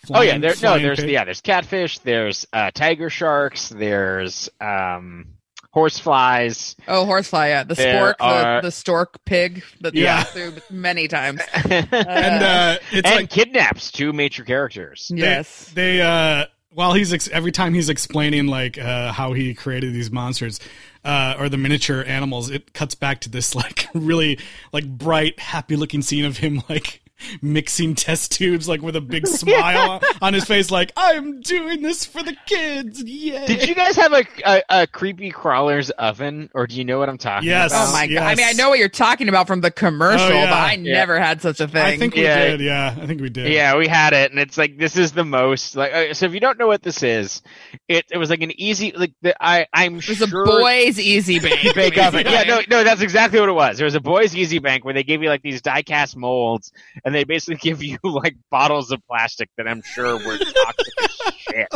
[0.10, 1.10] Oh yeah, there, no, there's pig.
[1.12, 5.28] yeah, there's catfish, there's uh, tiger sharks, there's um,
[5.72, 6.76] horse flies.
[6.88, 7.64] Oh, horsefly, yeah.
[7.64, 10.18] The There stork, are- the, the stork pig that they Yeah.
[10.18, 11.42] went through many times.
[11.70, 15.10] and uh, it's and like kidnaps two major characters.
[15.14, 15.72] they- yes.
[15.74, 20.10] They, uh while he's ex- every time he's explaining like uh how he created these
[20.10, 20.58] monsters
[21.04, 24.40] uh or the miniature animals, it cuts back to this like really
[24.72, 27.01] like bright, happy looking scene of him like
[27.42, 32.06] mixing test tubes like with a big smile on his face like I'm doing this
[32.06, 33.02] for the kids.
[33.04, 33.46] Yay.
[33.46, 37.10] Did you guys have a, a, a creepy crawler's oven, or do you know what
[37.10, 37.72] I'm talking Yes.
[37.72, 37.90] about?
[37.90, 38.24] Oh my god!
[38.24, 40.46] I mean, I know what you're talking about from the commercial, Oh, yeah.
[40.46, 40.94] but I Yeah.
[40.94, 41.82] never had such a thing.
[41.82, 42.46] I think we Yeah.
[42.48, 42.96] did, yeah.
[43.02, 43.52] I think we did.
[43.52, 45.94] Yeah, we had it, and it's like this is the most like.
[45.94, 47.42] Uh, so if you don't know what this is,
[47.88, 51.00] it it was like an easy like the, I I'm it was sure a boys'
[51.00, 51.74] easy bake.
[51.76, 52.26] bake oven.
[52.28, 53.78] Yeah, no, no, that's exactly what it was.
[53.78, 56.72] There was a boys' easy bank where they gave you like these die cast molds,
[57.04, 61.34] and they basically give you like bottles of plastic that I'm sure were toxic as
[61.36, 61.68] shit.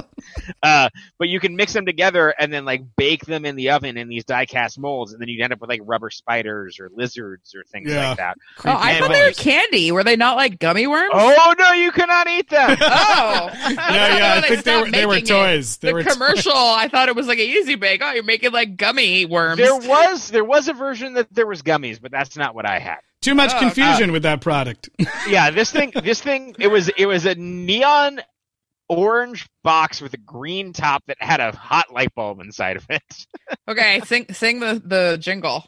[0.61, 3.97] Uh, but you can mix them together and then like bake them in the oven
[3.97, 6.89] in these die cast molds, and then you end up with like rubber spiders or
[6.93, 8.09] lizards or things Yeah.
[8.09, 8.37] like that.
[8.65, 9.91] Oh, I thought they were you- candy.
[9.91, 11.11] Were they not like gummy worms?
[11.13, 12.77] Oh no, you cannot eat them.
[12.81, 13.49] Oh.
[13.75, 15.77] Yeah, yeah, I think they were they were toys.
[15.77, 16.13] They the were toys.
[16.13, 18.01] commercial, I thought it was like an easy bake.
[18.03, 19.57] Oh, you're making like gummy worms.
[19.57, 22.79] There was there was a version that there was gummies, but that's not what I
[22.79, 22.97] had.
[23.25, 24.89] Too much Oh, confusion uh, with that product.
[25.27, 28.21] Yeah, this thing this thing it was it was a neon
[28.87, 33.25] orange box with a green top that had a hot light bulb inside of it.
[33.67, 35.63] okay, sing sing the the jingle.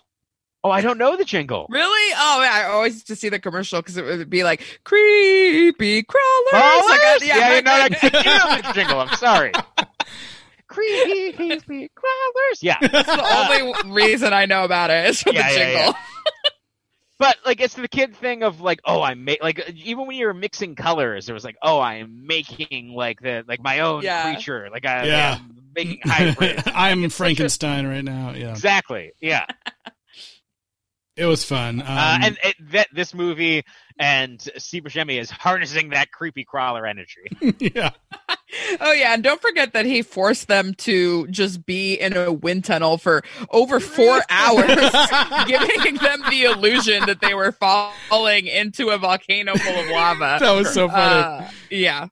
[0.63, 1.65] Oh, I don't know the jingle.
[1.69, 2.13] Really?
[2.17, 6.03] Oh, yeah, I always used to see the commercial because it would be like creepy
[6.03, 6.49] crawlers.
[6.49, 6.85] Crawlers?
[6.89, 8.99] Like, I- yeah, yeah, no, I didn't know the jingle.
[8.99, 9.51] I'm sorry.
[10.67, 12.61] Creepy crawlers.
[12.61, 12.77] Yeah.
[12.81, 15.95] That's the only reason I know about it is from Yeah, the yeah, jingle.
[17.19, 20.27] But like it's the kid thing of like, oh, I'm make like even when you
[20.27, 24.03] were mixing colors, there was like, oh, I am making like the like my own
[24.03, 24.31] Yeah.
[24.31, 25.35] creature, like I Yeah.
[25.37, 26.63] am making hybrids.
[26.75, 28.33] I'm It's such a- Frankenstein right now.
[28.35, 29.13] Yeah, Exactly.
[29.19, 29.45] Yeah.
[31.17, 31.81] it was fun.
[31.81, 33.63] Um, uh, and it, that this movie
[33.99, 37.27] and Steve Buscemi is harnessing that creepy crawler energy.
[37.59, 37.91] yeah,
[38.79, 42.63] Oh yeah, and don't forget that he forced them to just be in a wind
[42.63, 44.65] tunnel for over four hours,
[45.47, 50.37] giving them the illusion that they were falling into a volcano full of lava.
[50.39, 51.45] that was so funny.
[51.45, 52.07] Uh, yeah.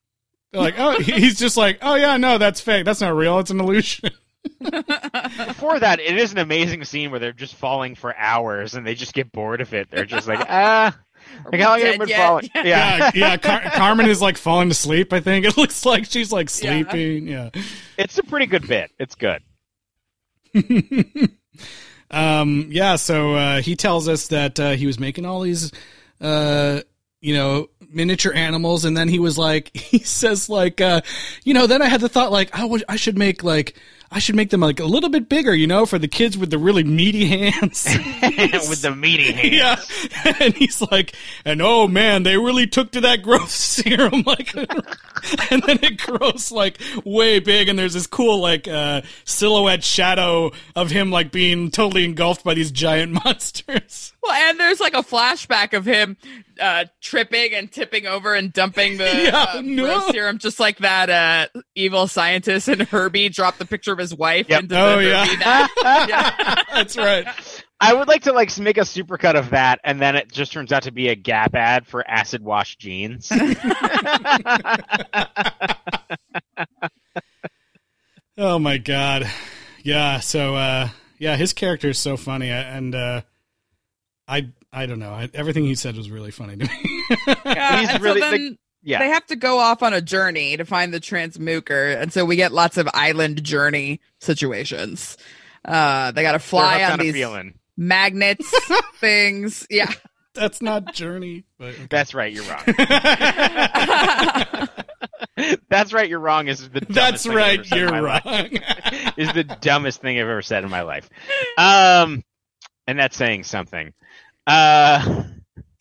[0.52, 2.86] They're like, oh, he's just like, oh yeah, no, that's fake.
[2.86, 3.40] That's not real.
[3.40, 4.10] It's an illusion.
[5.48, 8.96] Before that, it is an amazing scene where they're just falling for hours and they
[8.96, 9.90] just get bored of it.
[9.92, 10.98] They're just like, ah,
[11.52, 12.18] like how long have been yet?
[12.18, 12.50] falling?
[12.56, 12.64] Yeah.
[12.64, 12.98] Yeah.
[12.98, 13.38] Yeah, yeah.
[13.38, 15.14] Car- Carmen is like falling to sleep.
[15.14, 17.28] I think it looks like she's like sleeping.
[17.28, 17.50] Yeah.
[17.98, 18.92] it's a pretty good bit.
[19.00, 19.42] It's good.
[22.12, 22.68] um.
[22.70, 22.96] Yeah.
[22.96, 25.72] So uh, he tells us that uh, he was making all these,
[26.22, 26.82] uh,
[27.22, 31.02] you know, miniature animals, and then he was like, he says like, uh,
[31.44, 33.76] you know, then I had the thought like, I would, I should make like.
[34.12, 36.50] I should make them like a little bit bigger, you know, for the kids with
[36.50, 37.86] the really meaty hands.
[38.70, 40.10] With the meaty hands.
[40.26, 40.34] Yeah.
[40.40, 44.24] And he's like, and oh man, they really took to that growth serum.
[44.26, 44.56] Like,
[45.52, 47.68] and then it grows like way big.
[47.68, 52.54] And there's this cool, like, uh, silhouette shadow of him, like, being totally engulfed by
[52.54, 54.14] these giant monsters.
[54.22, 56.18] Well, and there's like a flashback of him
[56.60, 60.00] uh, tripping and tipping over and dumping the Yeah, uh, no.
[60.12, 64.48] serum, just like that uh, evil scientist and Herbie dropped the picture of his wife
[64.50, 64.64] Yep.
[64.64, 65.26] into Oh, the yeah.
[65.26, 65.38] Herbie
[65.84, 66.10] net.
[66.10, 66.56] yeah.
[66.74, 67.28] That's right.
[67.82, 70.72] I would like to like make a supercut of that, and then it just turns
[70.72, 73.30] out to be a Gap ad for acid wash jeans.
[78.38, 79.30] Oh my God.
[79.84, 80.20] Yeah.
[80.20, 80.90] So, uh,
[81.20, 82.50] yeah, his character is so funny.
[82.50, 83.22] And, uh,
[84.28, 85.12] I, I don't know.
[85.14, 87.04] I, everything he said was really funny to me.
[87.46, 89.00] Yeah, He's really- so then Yeah.
[89.00, 92.36] they have to go off on a journey to find the transmooker, and so we
[92.36, 95.18] get lots of island journey situations.
[95.64, 97.58] Uh, they got to fly on a these feeling.
[97.78, 98.54] magnets
[99.00, 99.66] things.
[99.70, 99.92] Yeah.
[100.36, 101.46] That's not Journey.
[101.58, 101.88] But okay.
[101.90, 102.32] That's right.
[102.34, 102.64] You're wrong.
[105.70, 106.10] That's right.
[106.10, 106.48] You're wrong.
[106.50, 107.60] Is the That's thing I've right.
[107.72, 108.50] ever You're my wrong.
[109.18, 111.10] Is the dumbest thing I've ever said in my life.
[111.58, 112.24] Um,
[112.88, 113.94] and that's saying something.
[114.48, 115.24] Uh,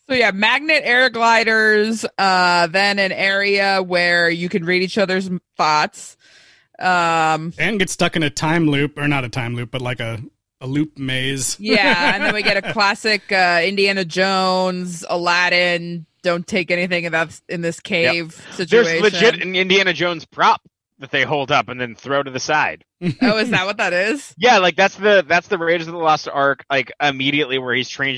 [0.07, 5.29] So yeah, magnet air gliders, uh, then an area where you can read each other's
[5.57, 6.15] thoughts.
[6.77, 9.99] Um, and get stuck in a time loop, or not a time loop, but like
[9.99, 10.21] a,
[10.61, 11.57] a loop maze.
[11.59, 16.05] yeah, and then we get a classic uh, Indiana Jones, Aladdin.
[16.21, 19.01] Don't take anything that's in this cave situation.
[19.01, 20.61] there's legit an Indiana Jones prop
[20.99, 22.83] that they hold up and then throw to the side.
[23.21, 24.33] oh, is that what that is?
[24.37, 26.63] Yeah, like that's the that's the Raiders of the Lost Ark.
[26.69, 28.15] Like immediately where he's tra-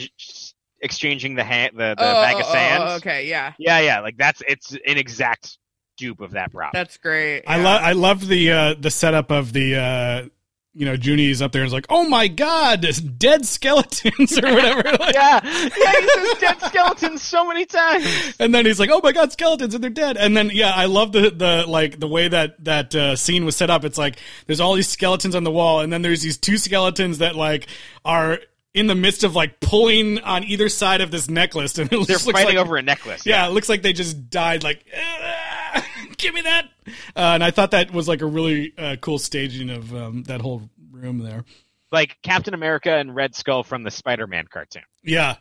[0.81, 2.83] exchanging the ha- the, the oh, bag oh, of oh, sand.
[2.83, 5.57] oh, okay, yeah, Yeah, yeah, like that's it's an exact
[5.97, 6.73] dupe of that prop.
[6.73, 7.43] that's great.
[7.47, 10.29] I love I loved the uh, the setup of the uh,
[10.77, 12.85] you know Junie's up there and is like, oh my god,
[13.17, 14.83] dead skeletons or whatever.
[14.97, 18.35] Like, yeah, yeah, he says dead skeletons so many times.
[18.39, 20.85] And then he's like, "Oh my god, skeletons and they're dead." And then yeah, I
[20.85, 23.83] love the the like the way that that uh, scene was set up.
[23.83, 27.19] It's like there's all these skeletons on the wall, and then there's these two skeletons
[27.19, 27.67] that like
[28.05, 28.39] are
[28.73, 32.19] in the midst of like pulling on either side of this necklace, and it They're
[32.19, 33.25] fighting like, over a necklace.
[33.25, 34.63] Yeah, it looks like they just died.
[34.63, 35.85] Like, "Ah,
[36.17, 36.65] give me that.
[37.15, 40.41] Uh, and I thought that was like a really uh, cool staging of um, that
[40.41, 41.43] whole room there.
[41.91, 44.83] like Captain America and Red Skull from the Spider-Man cartoon.
[45.03, 45.35] Yeah,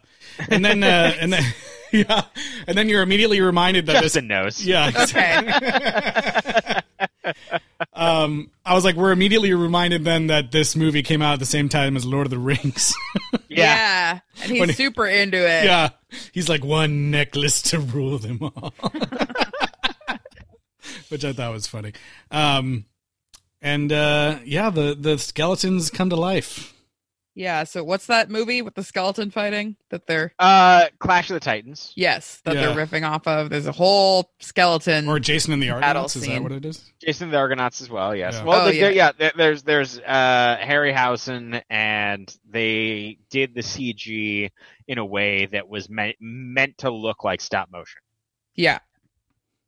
[0.51, 1.43] and then uh, and then
[1.93, 2.22] yeah,
[2.66, 4.64] and then you're immediately reminded that this Justin knows.
[4.64, 4.91] Yeah.
[7.27, 7.33] Okay.
[7.93, 11.47] um, I was like, we're immediately reminded then that this movie came out at the
[11.47, 12.95] same time as Lord of the Rings.
[13.33, 13.39] yeah.
[13.49, 15.64] yeah, and he's When he- super into it.
[15.64, 15.89] yeah.
[16.33, 18.72] He's like, one necklace to rule them all.
[21.09, 21.92] Which I thought was funny.
[22.30, 22.86] Um,
[23.62, 26.72] and uh, yeah, the, the skeletons come to life.
[27.38, 30.32] Yeah, So what's that movie with the skeleton fighting that they're?
[30.38, 31.92] Uh, Clash of the Titans.
[31.94, 32.72] Yes, that Yeah.
[32.72, 33.50] they're riffing off of.
[33.50, 35.07] There's a whole skeleton.
[35.07, 36.16] Or Jason and the Battle Argonauts.
[36.16, 36.90] Is that what it is?
[37.04, 38.16] Jason the Argonauts as well.
[38.16, 38.36] Yes.
[38.38, 38.44] Yeah.
[38.44, 38.88] Well, Oh, the- yeah.
[38.88, 39.12] yeah.
[39.18, 44.50] there- There's there's uh Harryhausen, and they did the CG
[44.88, 48.00] in a way that was meant meant to look like stop motion.
[48.54, 48.78] yeah,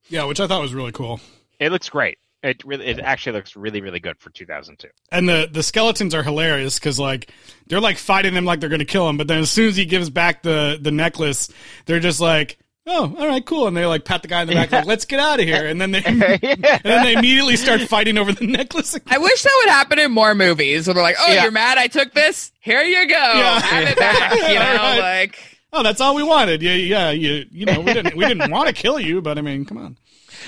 [0.08, 1.20] Yeah, which I thought was really cool.
[1.58, 2.18] It looks great.
[2.42, 4.88] It really, it actually looks really, really good for 2002.
[5.10, 7.32] And the the skeletons are hilarious because like
[7.66, 9.84] they're like fighting him like they're gonna kill him, but then as soon as he
[9.84, 11.48] gives back the the necklace,
[11.86, 12.56] they're just like,
[12.86, 15.04] oh, all right, cool, and they like pat the guy in the back, like, let's
[15.04, 18.46] get out of here, and then they and then they immediately start fighting over the
[18.46, 18.94] necklace.
[18.94, 19.12] Again.
[19.12, 20.86] I wish that would happen in more movies.
[20.86, 21.42] Where they're like, "Oh, Yeah.
[21.42, 21.76] you're mad?
[21.76, 22.52] I took this.
[22.60, 23.14] Here you go.
[23.16, 23.60] Yeah.
[23.60, 25.00] Have it back." You know, Right.
[25.24, 26.62] like Oh, that's all we wanted.
[26.62, 29.42] Yeah, yeah, you you know we didn't we didn't want to kill you, but I
[29.42, 29.96] mean, come on.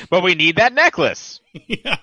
[0.09, 1.41] But we need that necklace.
[1.66, 1.97] yeah.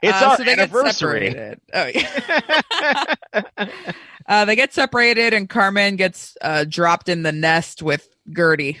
[0.00, 1.30] It's uh, our so they anniversary.
[1.30, 3.14] Get separated.
[3.32, 3.68] Oh yeah.
[4.26, 8.78] uh, they get separated, and Carmen gets uh, dropped in the nest with Gertie.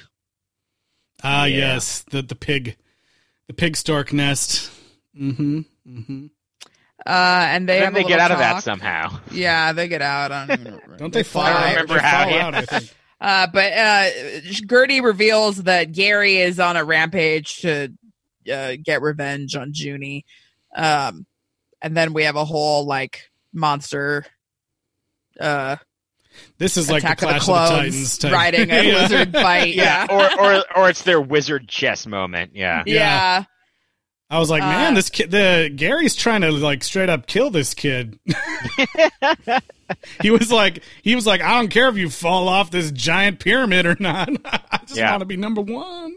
[1.22, 1.74] Ah, Yeah.
[1.74, 2.76] yes, the the pig,
[3.46, 4.70] the pig stork nest.
[5.18, 5.60] Mm-hmm.
[5.86, 6.26] Mm-hmm.
[7.04, 9.18] Uh, and they then have a they get little out of that somehow.
[9.32, 10.30] Yeah, they get out.
[10.32, 10.96] I don't, even remember.
[10.98, 11.50] Don't they fly?
[11.50, 11.70] I out?
[11.70, 12.46] remember They how, fall yeah.
[12.46, 12.90] out, I think.
[13.22, 14.10] Uh, but uh,
[14.68, 17.92] Gertie reveals that Gary is on a rampage to
[18.52, 20.24] uh, get revenge on Junie.
[20.74, 21.24] Um,
[21.80, 24.24] and then we have a whole like monster
[25.38, 25.76] uh,
[26.58, 28.32] This is like attack the of the of the, clones Titans type.
[28.32, 28.92] riding a Yeah.
[29.02, 29.74] lizard fight.
[29.76, 30.36] Yeah, Yeah.
[30.38, 32.56] or or or it's their wizard chess moment.
[32.56, 32.82] Yeah.
[32.86, 33.44] yeah.
[34.32, 37.50] I was like, man, Uh, this kid, the Gary's trying to like straight up kill
[37.50, 38.18] this kid.
[40.22, 43.40] he was like, he was like, I don't care if you fall off this giant
[43.40, 44.28] pyramid or not.
[44.44, 45.10] I just Yeah.
[45.10, 46.16] want to be number one.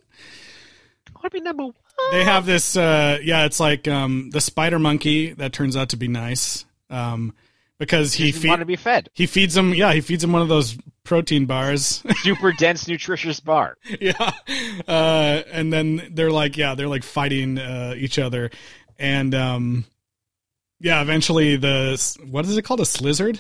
[1.08, 1.74] I want to be number one.
[2.12, 5.98] They have this, uh, yeah, it's like um, the spider monkey that turns out to
[5.98, 7.34] be nice um,
[7.80, 9.10] because he He feed, want to be fed.
[9.14, 12.04] he feeds him, yeah, he feeds him one of those protein bars.
[12.18, 13.78] Super dense, nutritious bar.
[14.02, 14.32] yeah.
[14.88, 18.52] Uh, and then they're like, yeah, they're like fighting uh, each other.
[19.00, 19.86] And um,
[20.82, 22.82] yeah, eventually the, what is it called?
[22.82, 23.40] A slizzard?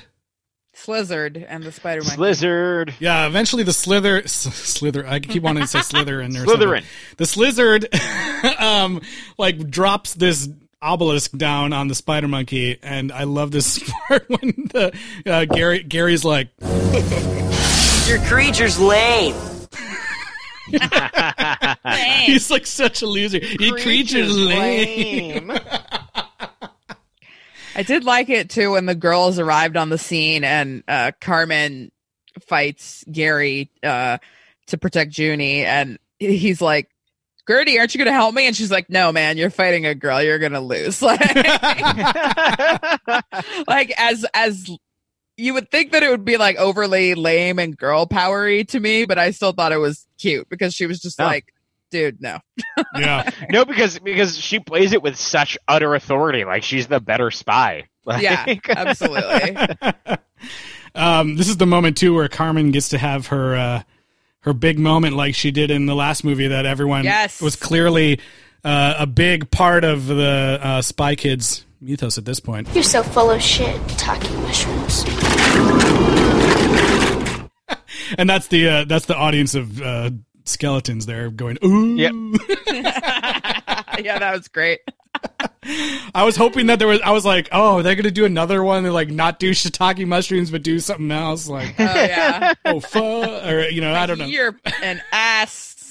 [0.75, 2.17] Slizzard and the Spider Man.
[2.17, 2.93] Slizzard.
[2.99, 6.43] Yeah, eventually the slither, s- slither, I keep wanting to say slither in there.
[6.43, 6.83] or something.
[7.15, 9.01] The slizzard, um,
[9.37, 10.49] like drops this
[10.81, 12.77] obelisk down on the spider monkey.
[12.83, 14.93] And I love this part when the,
[15.25, 16.49] uh, Gary, Gary's like,
[18.07, 19.35] Your creature's lame.
[22.25, 23.37] he's like such a loser.
[23.37, 25.51] Your creature's lame.
[27.75, 31.91] I did like it too when the girls arrived on the scene and uh, Carmen
[32.47, 34.19] fights Gary uh,
[34.67, 36.89] to protect Junie, and he's like,
[37.47, 38.47] Gertie, aren't you going to help me?
[38.47, 40.21] And she's like, no, man, you're fighting a girl.
[40.21, 41.01] You're going to lose.
[41.05, 41.19] Like,
[43.67, 44.69] like as, as
[45.37, 49.05] you would think that it would be like overly lame and girl powery to me,
[49.05, 51.25] but I still thought it was cute because she was just Oh.
[51.25, 51.53] like,
[51.91, 52.39] dude, no.
[52.97, 53.29] Yeah.
[53.49, 57.85] no, because because she plays it with such utter authority, like she's the better spy.
[58.07, 59.57] Like, Yeah, absolutely.
[60.93, 63.81] um, this is the moment too where Carmen gets to have her uh,
[64.41, 67.41] her big moment, like she did in the last movie that everyone Yes.
[67.41, 68.19] was clearly
[68.63, 72.67] uh, a big part of the uh, Spy Kids mythos at this point.
[72.73, 75.03] You're so full of shit, talking mushrooms.
[78.17, 80.11] And that's the uh, that's the audience of uh,
[80.43, 81.95] skeletons there going ooh.
[81.95, 82.13] Yep.
[84.03, 84.81] yeah, that was great.
[86.13, 87.01] I was hoping that there was.
[87.01, 90.51] I was like, oh, they're gonna do another one and like not do shiitake mushrooms,
[90.51, 92.53] but do something else, like Oh, yeah.
[92.65, 94.25] oh fuck, or you know, I don't know.
[94.25, 95.01] You're an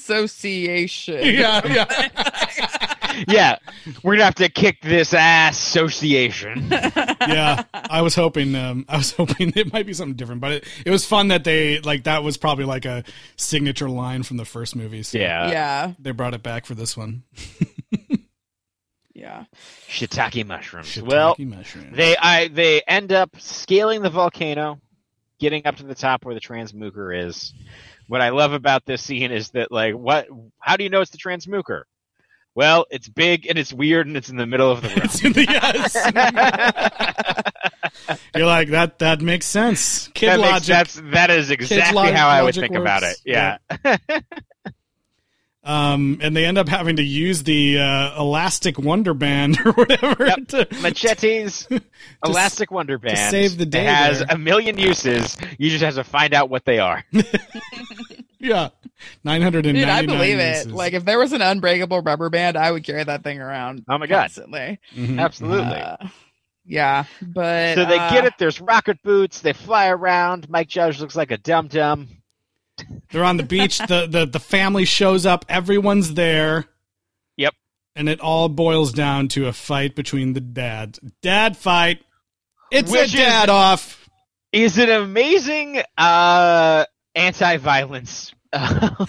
[0.09, 1.19] association.
[1.23, 3.25] Yeah, yeah.
[3.27, 3.57] yeah,
[4.03, 6.67] we're gonna have to kick this ass association.
[6.69, 8.55] yeah, I was hoping.
[8.55, 11.43] Um, I was hoping it might be something different, but it, it was fun that
[11.43, 13.03] they like that was probably like a
[13.35, 15.03] signature line from the first movie.
[15.03, 15.93] So Yeah, yeah.
[15.99, 17.23] they brought it back for this one.
[19.13, 19.45] Yeah.
[19.87, 20.87] shiitake mushrooms.
[20.87, 21.91] Shiitake well, mushroom.
[21.93, 24.79] they I they end up scaling the volcano,
[25.39, 27.53] getting up to the top where the transmooker is.
[28.07, 30.27] What I love about this scene is that like what
[30.59, 31.83] how do you know it's the transmooker?
[32.53, 34.99] Well, it's big and it's weird and it's in the middle of the room.
[35.03, 35.93] It's in the- yes.
[38.35, 38.99] You're like that.
[38.99, 40.07] That makes sense.
[40.09, 40.67] Kid that makes- logic.
[40.67, 43.21] that's that is exactly how I would think about works.
[43.25, 43.31] it.
[43.33, 43.57] Yeah.
[45.65, 50.27] Um, and they end up having to use the uh, elastic wonder band or whatever.
[50.27, 50.47] Yep.
[50.49, 51.67] to- Machete's
[52.25, 54.27] Elastic Wonder Band save the day It has there.
[54.29, 55.35] a million uses.
[55.57, 57.03] You just have to find out what they are.
[58.39, 58.69] yeah,
[59.23, 60.67] nine hundred and Dude, I believe uses.
[60.67, 60.71] it.
[60.71, 63.83] Like, if there was an unbreakable rubber band, I would carry that thing around.
[63.89, 64.21] Oh my God.
[64.21, 64.79] Constantly.
[64.95, 65.19] Mhm.
[65.19, 65.77] Absolutely.
[65.77, 65.97] Uh,
[66.67, 68.33] yeah, but so they uh, get it.
[68.39, 69.41] There's rocket boots.
[69.41, 70.49] They fly around.
[70.49, 72.07] Mike Judge looks like a dum dum.
[73.11, 73.77] They're on the beach.
[73.79, 75.45] the, the the family shows up.
[75.47, 76.65] Everyone's there.
[77.37, 77.53] Yep.
[77.95, 80.99] And it all boils down to a fight between the dads.
[81.21, 82.03] Dad fight.
[82.71, 84.01] It's Which a is- dad off.
[84.51, 89.05] Is it amazing uh, anti-violence uh,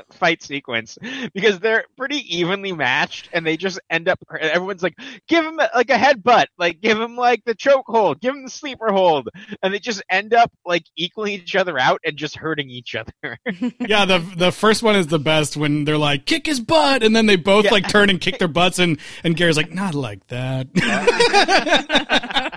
[0.12, 0.98] fight sequence
[1.34, 4.94] because they're pretty evenly matched and they just end up everyone's like
[5.28, 8.50] give him like a headbutt like give him like the choke hold give him the
[8.50, 9.28] sleeper hold
[9.62, 13.38] and they just end up like equaling each other out and just hurting each other
[13.80, 17.14] Yeah, the the first one is the best when they're like kick his butt, and
[17.14, 17.72] then they both Yeah.
[17.72, 20.68] like turn and kick their butts, and and Gary's like not like that.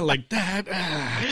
[0.00, 0.66] like that.
[0.72, 1.24] Ah,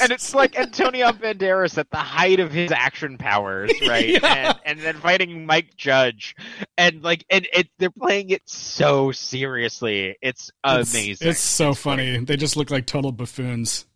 [0.00, 4.08] and it's like Antonio Banderas at the height of his action powers, right?
[4.08, 4.52] Yeah.
[4.64, 6.34] And and then fighting Mike Judge,
[6.76, 10.16] and like and it they're playing it so seriously.
[10.22, 11.28] It's It's- amazing.
[11.28, 12.18] It's, so funny.
[12.18, 13.86] They just look like total buffoons.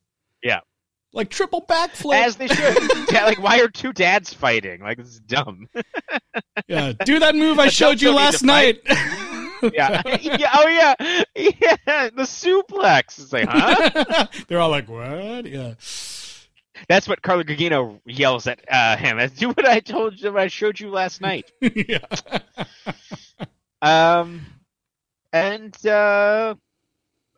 [0.42, 0.60] Yeah.
[1.12, 2.14] Like triple backflip.
[2.24, 2.78] As they should.
[3.12, 4.80] yeah, like why are two dads fighting?
[4.80, 5.68] Like it's dumb.
[6.68, 8.80] yeah, do that move I showed you last night.
[9.60, 10.02] To Yeah.
[10.20, 10.50] yeah.
[10.54, 10.94] Oh yeah.
[11.36, 12.10] Yeah.
[12.10, 13.20] The suplex.
[13.20, 14.26] It's like, huh?
[14.48, 15.74] They're all like, "What?" Yeah.
[16.88, 19.18] That's what Carla Gugino yells at uh, him.
[19.36, 20.32] Do what I told you.
[20.32, 21.50] What I showed you last night.
[21.60, 21.98] yeah.
[23.82, 24.42] Um,
[25.32, 26.54] and uh,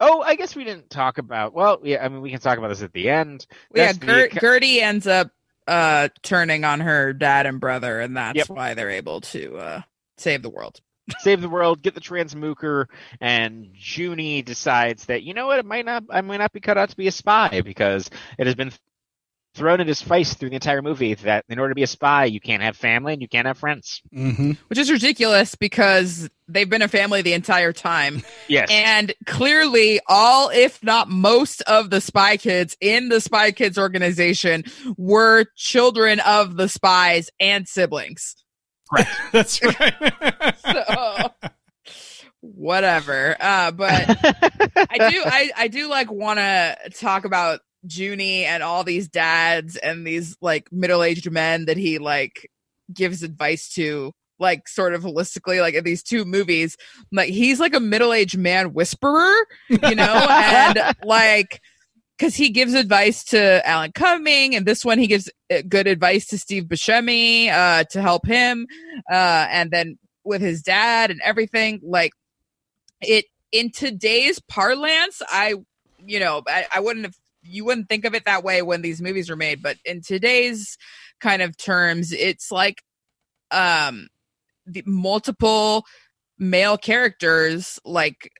[0.00, 1.54] oh, I guess we didn't talk about.
[1.54, 3.46] Well, yeah, I mean, we can talk about this at the end.
[3.74, 5.30] yeah, That's the- Gertie ends up
[5.68, 8.48] uh turning on her dad and brother, and that's Yep.
[8.50, 9.82] why they're able to uh
[10.18, 10.80] save the world.
[11.18, 12.86] Save the world, get the transmooker,
[13.20, 16.78] and Junie decides that you know what, it might not, I might not be cut
[16.78, 18.72] out to be a spy because it has been
[19.54, 22.24] thrown in his face through the entire movie that in order to be a spy,
[22.24, 24.00] you can't have family and you can't have friends.
[24.14, 24.52] Mm-hmm.
[24.68, 28.22] Which is ridiculous because they've been a family the entire time.
[28.48, 33.78] Yes, And clearly, all, if not most, of the spy kids in the spy kids
[33.78, 34.64] organization
[34.96, 38.36] were children of the spies and siblings.
[39.32, 39.94] That's right.
[40.62, 41.30] So,
[42.40, 43.36] whatever.
[43.38, 43.92] Uh, but
[44.90, 49.76] I do, I, I do like want to talk about Junie and all these dads
[49.76, 52.50] and these like middle aged men that he like
[52.92, 56.76] gives advice to like sort of holistically like in these two movies
[57.12, 59.32] like he's like a middle-aged man whisperer
[59.70, 61.60] you know and like
[62.22, 66.24] because he gives advice to alan cumming and this one he gives uh, good advice
[66.24, 68.64] to steve buscemi uh to help him
[69.10, 72.12] uh and then with his dad and everything like
[73.00, 75.54] it in today's parlance i
[76.06, 79.02] you know I, I wouldn't have you wouldn't think of it that way when these
[79.02, 80.78] movies were made but in today's
[81.20, 82.84] kind of terms it's like
[83.50, 84.06] um
[84.64, 85.84] the multiple
[86.38, 88.30] male characters like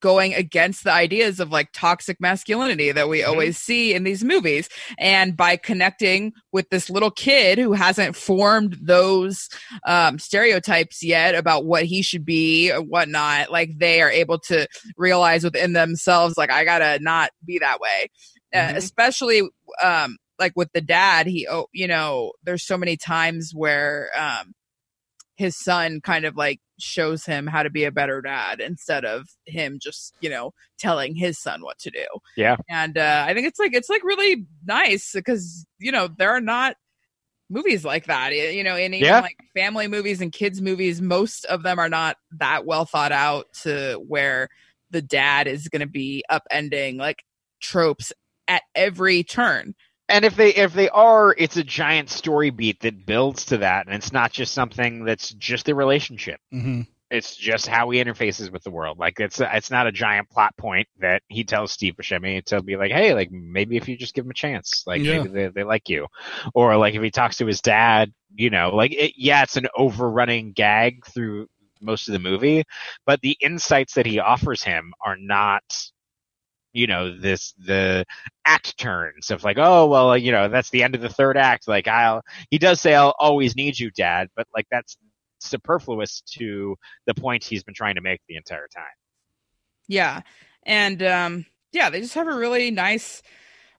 [0.00, 4.68] going against the ideas of like toxic masculinity that we always see in these movies.
[4.98, 9.48] And by connecting with this little kid who hasn't formed those
[9.86, 14.66] um, stereotypes yet about what he should be or whatnot like they are able to
[14.96, 18.08] realize within themselves like i gotta not be that way.
[18.54, 18.76] Uh, Mhm.
[18.76, 19.42] especially
[19.82, 24.54] um like with the dad he oh you know there's so many times where um
[25.36, 29.26] his son kind of like shows him how to be a better dad instead of
[29.46, 32.04] him just you know telling his son what to do
[32.36, 32.56] Yeah.
[32.68, 36.40] and uh i think it's like it's like really nice because you know there are
[36.40, 36.76] not
[37.48, 39.20] movies like that you know and even Yeah.
[39.20, 43.46] like family movies and kids movies most of them are not that well thought out
[43.62, 44.48] to where
[44.90, 47.22] the dad is going to be upending like
[47.60, 48.12] tropes
[48.48, 49.74] at every turn
[50.08, 53.86] and if they if they are it's a giant story beat that builds to that
[53.86, 56.40] and it's not just something that's just a relationship.
[56.50, 58.98] Hmm it's just how he interfaces with the world.
[58.98, 62.76] Like it's it's not a giant plot point that he tells steve buscemi to be
[62.76, 65.22] like hey like maybe if you just give him a chance like Yeah.
[65.22, 66.06] maybe they, they like you.
[66.54, 69.68] Or like if he talks to his dad you know like it, yeah it's an
[69.76, 71.46] overrunning gag through
[71.80, 72.64] most of the movie
[73.04, 75.62] but the insights that he offers him are not
[76.76, 78.04] you know this the
[78.44, 81.66] act turns of like oh well you know that's the end of the third act
[81.66, 84.96] like i'll he does say i'll always need you dad but like that's
[85.40, 88.84] superfluous to the point he's been trying to make the entire time
[89.88, 90.22] Yeah.
[90.64, 93.22] And um yeah, they just have a really nice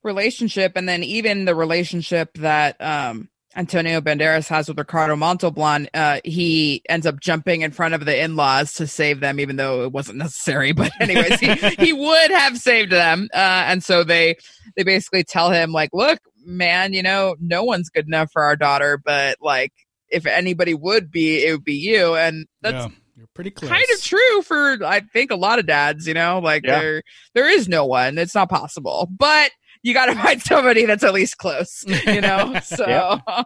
[0.03, 6.19] relationship and then even the relationship that um Antonio Banderas has with Ricardo Montalban, uh,
[6.23, 9.91] he ends up jumping in front of the in-laws to save them, even though it
[9.91, 10.71] wasn't necessary.
[10.77, 13.29] But anyways, he, he would have saved them.
[13.33, 13.37] Uh,
[13.67, 14.37] and so they,
[14.75, 18.55] they basically tell him like, look, man, you know, no one's good enough for our
[18.55, 19.73] daughter, but like,
[20.09, 22.15] if anybody would be, it would be you.
[22.15, 23.69] And that's yeah, you're pretty close.
[23.71, 26.79] kind of true for I think a lot of dads, you know, like Yeah.
[26.79, 27.03] there
[27.33, 28.17] there is no one.
[28.17, 29.09] It's not possible.
[29.11, 29.51] But
[29.83, 32.59] you got to find somebody that's at least close, you know.
[32.63, 33.45] So Yep.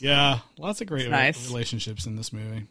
[0.00, 1.48] Yeah, lots of great nice.
[1.48, 2.66] relationships in this movie.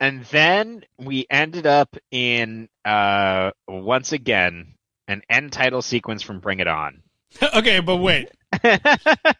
[0.00, 4.74] and then we ended up in uh once again
[5.08, 7.02] an end title sequence from bring it on
[7.54, 8.28] okay, but wait.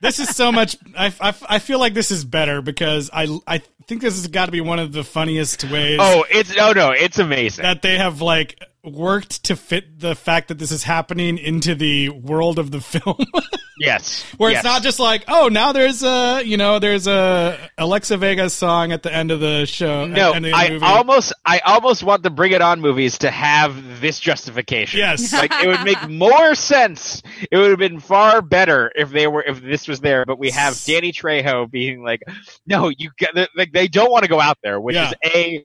[0.00, 0.76] This is so much.
[0.96, 4.46] I, I, I feel like this is better because I I think this has got
[4.46, 7.98] to be one of the funniest ways oh it's oh no it's amazing that they
[7.98, 12.70] have like worked to fit the fact that this is happening into the world of
[12.70, 13.16] the film.
[13.78, 14.58] yes Where yes.
[14.60, 18.90] it's not just like, oh, now there's a, you know, there's a Alexa Vega song
[18.92, 20.06] at the end of the show.
[20.06, 20.84] no, the the I movie.
[20.84, 24.98] almost, I almost want the Bring It On movies to have this justification.
[24.98, 25.32] Yes.
[25.42, 27.22] like it would make more sense.
[27.50, 30.24] It would have been far better if they were, if this was there.
[30.26, 32.20] But we have Danny Trejo being like,
[32.66, 35.10] "No, you get, like they don't want to go out there," which Yeah.
[35.10, 35.64] is a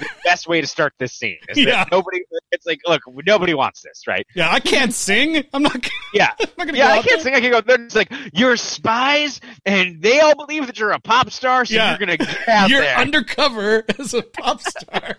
[0.00, 1.38] the best way to start this scene.
[1.48, 1.84] Is that Yeah.
[1.92, 2.20] nobody,
[2.52, 4.26] it's like, look, nobody wants this, right?
[4.34, 5.44] yeah, I can't sing.
[5.52, 5.76] I'm not.
[6.12, 7.20] Yeah, I'm not gonna yeah, I can't there.
[7.20, 7.34] sing.
[7.34, 7.60] I can go.
[7.60, 11.74] They're just like you're spies, and they all believe that you're a pop star, so
[11.74, 11.90] Yeah.
[11.90, 12.96] you're gonna get out You're there.
[12.96, 15.18] undercover as a pop star.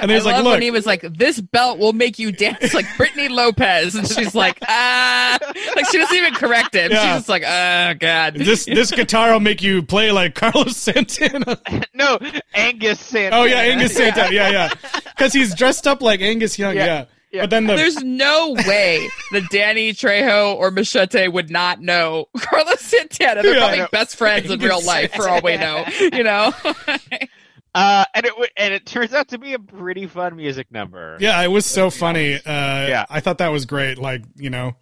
[0.00, 2.32] And he's I like, love look, when he was like, "This belt will make you
[2.32, 5.38] dance like Britney Lopez," and she's like, "Ah,"
[5.76, 6.90] like she doesn't even correct him.
[6.92, 7.02] Yeah.
[7.02, 11.58] She's just like, "Oh God." this this guitar will make you play like Carlos Santana.
[11.94, 12.18] no,
[12.54, 13.42] Angus Santana.
[13.42, 14.32] Oh yeah, Angus Santana.
[14.32, 14.74] Yeah, yeah.
[15.16, 16.76] Because he's dressed up like Angus Young.
[16.76, 16.84] Yeah.
[16.86, 17.04] Yeah.
[17.32, 17.40] Yeah.
[17.44, 22.80] But then the There's no way that Danny Trejo or Machete would not know Carlos
[22.80, 23.42] Santana.
[23.42, 25.84] They're Yeah, probably best friends in real life, for all we know.
[25.98, 26.52] You know?
[27.74, 31.16] Uh, and it w- and it turns out to be a pretty fun music number.
[31.20, 32.34] yeah, it was so funny.
[32.34, 33.06] Uh, Yeah.
[33.08, 33.96] I thought that was great.
[33.98, 34.74] Like you know,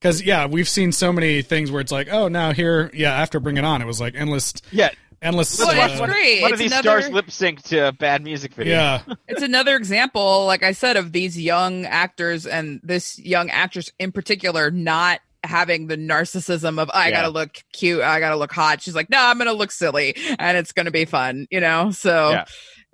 [0.00, 3.40] because yeah, we've seen so many things where it's like, oh, now here, yeah, after
[3.40, 4.90] Bring It On, it was like endless, yeah.
[5.22, 5.58] endless.
[5.58, 6.42] Well, uh, it's great.
[6.42, 8.74] One of It's these another- stars lip sync to a bad music video.
[8.74, 13.90] yeah, it's another example, like I said, of these young actors and this young actress
[13.98, 17.22] in particular not having the narcissism of I Yeah.
[17.22, 18.82] gotta look cute, I gotta look hot.
[18.82, 21.90] She's like, no, I'm gonna look silly and it's gonna be fun, you know?
[21.90, 22.44] So Yeah.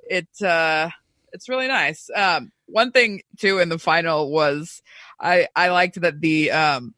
[0.08, 0.90] it uh
[1.32, 2.08] it's really nice.
[2.14, 4.82] Um one thing too in the final was
[5.20, 6.94] I I liked that the um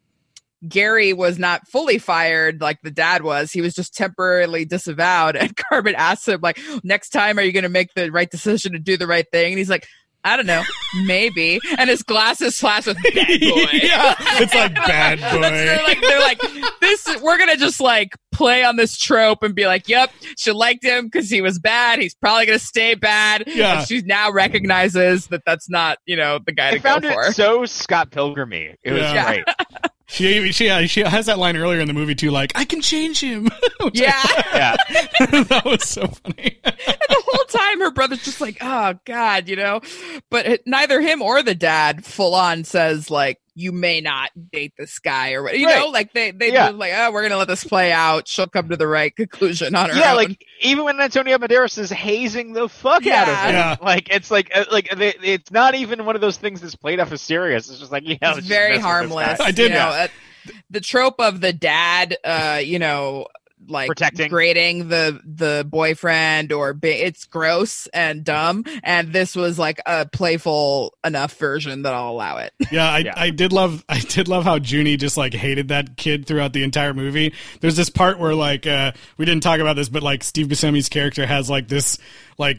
[0.67, 3.51] Gary was not fully fired like the dad was.
[3.51, 5.35] He was just temporarily disavowed.
[5.43, 8.73] And Carmen asked him, like, next time, are you going to make the right decision
[8.73, 9.51] and do the right thing?
[9.51, 9.85] And he's like,
[10.23, 10.63] I don't know,
[11.05, 11.59] maybe.
[11.77, 13.69] And his glasses flash with bad boy.
[13.73, 15.83] yeah, it's like bad That's- they're boy.
[15.83, 16.41] like, they're like,
[16.81, 17.21] this.
[17.21, 21.05] We're gonna just like play on this trope and be like, "Yep, she liked him
[21.05, 21.99] because he was bad.
[21.99, 23.79] He's probably gonna stay bad." Yeah.
[23.79, 27.05] and she now recognizes that that's not, you know, the guy I to go found
[27.05, 27.31] for.
[27.33, 28.75] so Scott Pilgrimy.
[28.83, 29.25] It was Yeah.
[29.27, 29.45] great.
[30.05, 32.81] She she yeah, she has that line earlier in the movie too, like I can
[32.81, 33.49] change him.
[33.93, 34.21] Yeah.
[34.53, 34.75] Yeah.
[35.43, 36.57] That was so funny.
[36.63, 39.81] the whole time her brother's just like, oh God, you know.
[40.29, 44.73] But it, neither him or the dad full on says like, you may not date
[44.77, 46.71] this guy or what you know, like they they Yeah.
[46.71, 48.27] do like, oh, we're gonna let this play out.
[48.27, 50.17] She'll come to the right conclusion on her yeah, own.
[50.17, 53.47] like even when Antonio Banderas is hazing the fuck out of Yeah.
[53.47, 53.75] him, Yeah.
[53.81, 56.99] like it's like uh, like they, it's not even one of those things that's played
[56.99, 57.69] off as serious.
[57.69, 58.85] It's just like yeah, let's it's very mess with this
[59.17, 59.39] harmless.
[59.39, 60.09] I did you know, that.
[60.09, 63.27] uh, the trope of the dad, uh, you know,
[63.67, 64.29] like Protecting.
[64.29, 68.65] grading the the boyfriend or be, it's gross and dumb.
[68.83, 72.53] And this was like a playful enough version that I'll allow it.
[72.71, 73.13] Yeah, I, Yeah.
[73.15, 76.63] I did love I did love how Junie just like hated that kid throughout the
[76.63, 77.33] entire movie.
[77.61, 80.89] There's this part where like uh we didn't talk about this, but like Steve Buscemi's
[80.89, 81.99] character has like this
[82.37, 82.57] like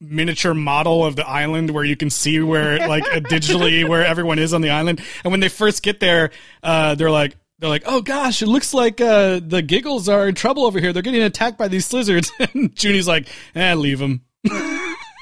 [0.00, 4.54] miniature model of the island where you can see where like digitally where everyone is
[4.54, 5.00] on the island.
[5.24, 6.30] And when they first get there,
[6.62, 10.34] uh they're like they're like, oh gosh, it looks like uh, the giggles are in
[10.34, 10.92] trouble over here.
[10.92, 12.30] They're getting attacked by these lizards.
[12.54, 14.22] And Junie's like, eh, leave them.
[14.44, 14.62] yeah,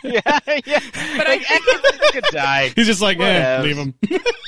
[0.02, 0.80] yeah.
[1.16, 2.72] But I, I think He could die.
[2.76, 3.22] He's just like, eh,
[3.58, 3.62] Whatevs.
[3.62, 3.94] leave him.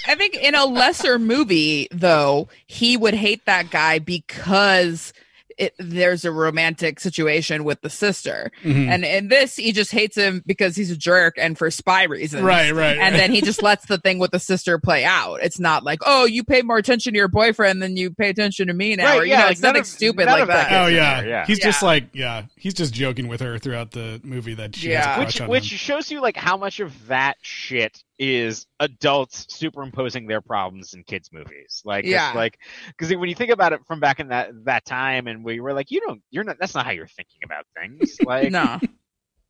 [0.06, 5.12] I think in a lesser movie, though, he would hate that guy because
[5.58, 8.50] it, there's a romantic situation with the sister.
[8.62, 8.88] Mhm.
[8.88, 12.42] And in this, he just hates him because he's a jerk and for spy reasons.
[12.42, 12.98] Right, right.
[12.98, 13.18] And right.
[13.20, 15.40] then he just lets the thing with the sister play out.
[15.42, 18.66] It's not like, oh, you pay more attention to your boyfriend than you pay attention
[18.68, 19.04] to me now.
[19.04, 20.82] Right, or, you yeah, know, like it's nothing of- stupid like that that.
[20.82, 21.20] Oh in yeah.
[21.20, 21.46] there, yeah.
[21.46, 25.04] he's just like yeah, he's just joking with her throughout the movie that she has
[25.06, 25.16] Yeah.
[25.16, 25.78] a which crush on which him.
[25.78, 31.30] shows you like how much of that shit is adults superimposing their problems in kids
[31.32, 32.32] movies like Yeah.
[32.34, 32.58] like
[32.88, 35.72] because when you think about it from back in that that time and we were
[35.72, 38.80] like you don't you're not that's not how you're thinking about things like No.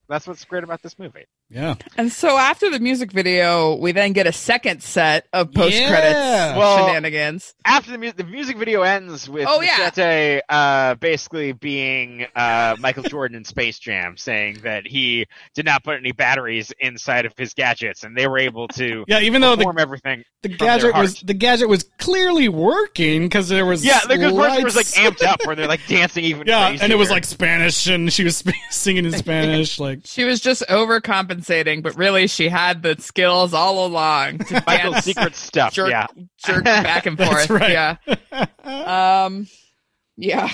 [0.09, 4.12] that's what's great about this movie Yeah, And so after the music video, we then
[4.12, 6.57] get a second set of post credits Yeah.
[6.59, 7.55] Well, shenanigans.
[7.64, 10.40] after the music the music video ends with Oh, yeah.
[10.49, 15.97] Uh basically being uh Michael Jordan in Space Jam saying that he did not put
[15.97, 19.20] any batteries inside of his gadgets and they were able to yeah.
[19.20, 23.84] Even though the, everything the gadget was the gadget was clearly working because there was
[23.84, 26.47] Yeah, the good person was like amped up where they're like dancing even.
[26.47, 29.78] yeah, and it was like Spanish, and she was sp- singing in Spanish.
[29.80, 31.36] Like She was just overcompensating,
[31.82, 35.72] but really she had the skills all along to Michael's secret stuff.
[35.72, 36.07] jerk, Yeah,
[36.45, 37.51] jerk back and forth.
[37.51, 37.70] right.
[37.70, 37.97] Yeah.
[39.26, 39.47] Um.
[40.16, 40.51] Yeah.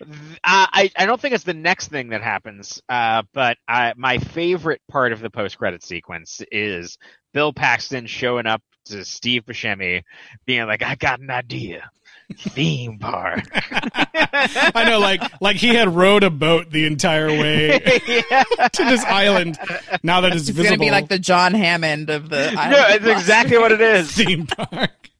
[0.00, 0.06] uh,
[0.44, 2.82] I I don't think it's the next thing that happens.
[2.88, 6.98] Uh, but I, my favorite part of the post credit sequence is
[7.32, 10.02] Bill Paxton showing up to Steve Buscemi,
[10.46, 11.90] being like, "I got an idea."
[12.36, 13.44] Theme park.
[13.52, 18.44] I know, like like he had rowed a boat the entire way yeah.
[18.72, 19.58] to this island.
[20.02, 22.50] Now that it's, It's visible, gonna be like the John Hammond of the.
[22.52, 24.10] No, it's exactly what it is.
[24.10, 25.10] theme park.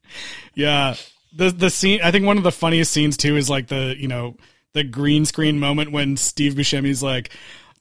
[0.55, 0.95] Yeah.
[1.33, 4.09] The the scene I think one of the funniest scenes too is like the, you
[4.09, 4.37] know,
[4.73, 7.31] the green screen moment when Steve Buscemi's like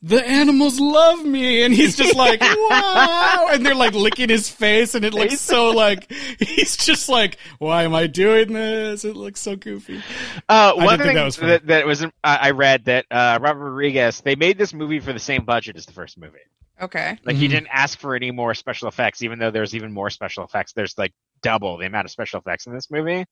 [0.02, 4.94] the animals love me and he's just like wow and they're like licking his face
[4.94, 9.40] and it looks so like he's just like why am I doing this it looks
[9.40, 10.00] so goofy
[10.48, 14.20] Uh, one thing that was that, that was uh, I read that uh, Robert Rodriguez
[14.22, 16.38] they made this movie for the same budget as the first movie.
[16.80, 17.18] Okay.
[17.26, 17.50] Like he Mhm.
[17.50, 20.72] didn't ask for any more special effects, even though there's even more special effects.
[20.72, 23.26] There's like double the amount of special effects in this movie,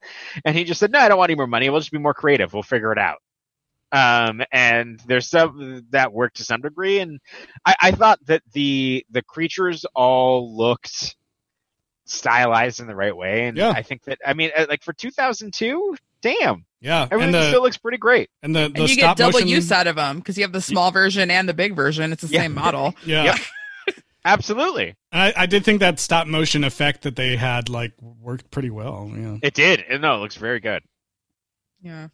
[0.44, 1.70] and he just said, "No, I don't want any more money.
[1.70, 2.52] We'll just be more creative.
[2.52, 3.18] We'll figure it out."
[3.90, 7.20] Um, and there's some that worked to some degree, and
[7.64, 11.16] I, I thought that the the creatures all looked
[12.04, 13.70] stylized in the right way, and Yeah.
[13.70, 17.62] I think that I mean, uh, like for 2002, damn, yeah everything and the still
[17.62, 18.30] looks pretty great.
[18.42, 20.44] and the, the And you stop get double motion use out of them because you
[20.44, 22.12] have the small version and the big version.
[22.12, 22.42] It's the Yeah.
[22.42, 22.94] same model.
[23.06, 23.36] yeah Yep.
[24.24, 28.50] Absolutely, And I, I did think that stop motion effect that they had like worked
[28.50, 29.80] pretty well yeah it did.
[29.88, 30.82] And no, it looks very good.
[31.80, 32.08] Yeah.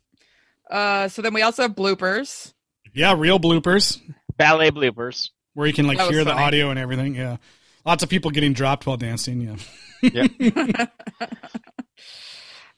[0.70, 1.08] Uh.
[1.08, 2.52] So then we also have bloopers.
[2.94, 4.00] yeah real bloopers
[4.36, 5.30] Ballet bloopers.
[5.54, 6.42] where you can like That was hear the funny.
[6.44, 7.14] audio and everything.
[7.14, 7.36] Yeah,
[7.84, 9.58] lots of people getting dropped while dancing.
[10.02, 10.26] Yeah,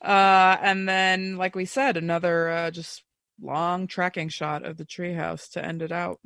[0.03, 0.57] Uh.
[0.61, 3.03] And then, like we said, another uh, just
[3.41, 6.21] long tracking shot of the treehouse to end it out.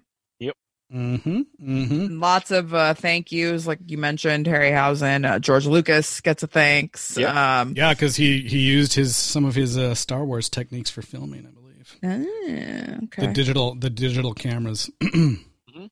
[0.94, 2.20] Mm-hmm, mm-hmm.
[2.20, 7.16] Lots of uh, thank yous, like you mentioned, Harryhausen, uh, George Lucas gets a thanks.
[7.16, 7.34] Yep.
[7.34, 11.02] Um, Yeah, because he he used his some of his uh, Star Wars techniques for
[11.02, 11.96] filming, I believe.
[12.02, 15.84] ah, The digital the digital cameras, Mm-hmm.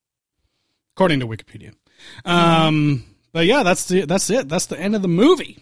[0.96, 1.72] according to Wikipedia.
[2.24, 4.48] Um, but yeah, that's the that's it.
[4.48, 5.58] That's the end of the movie.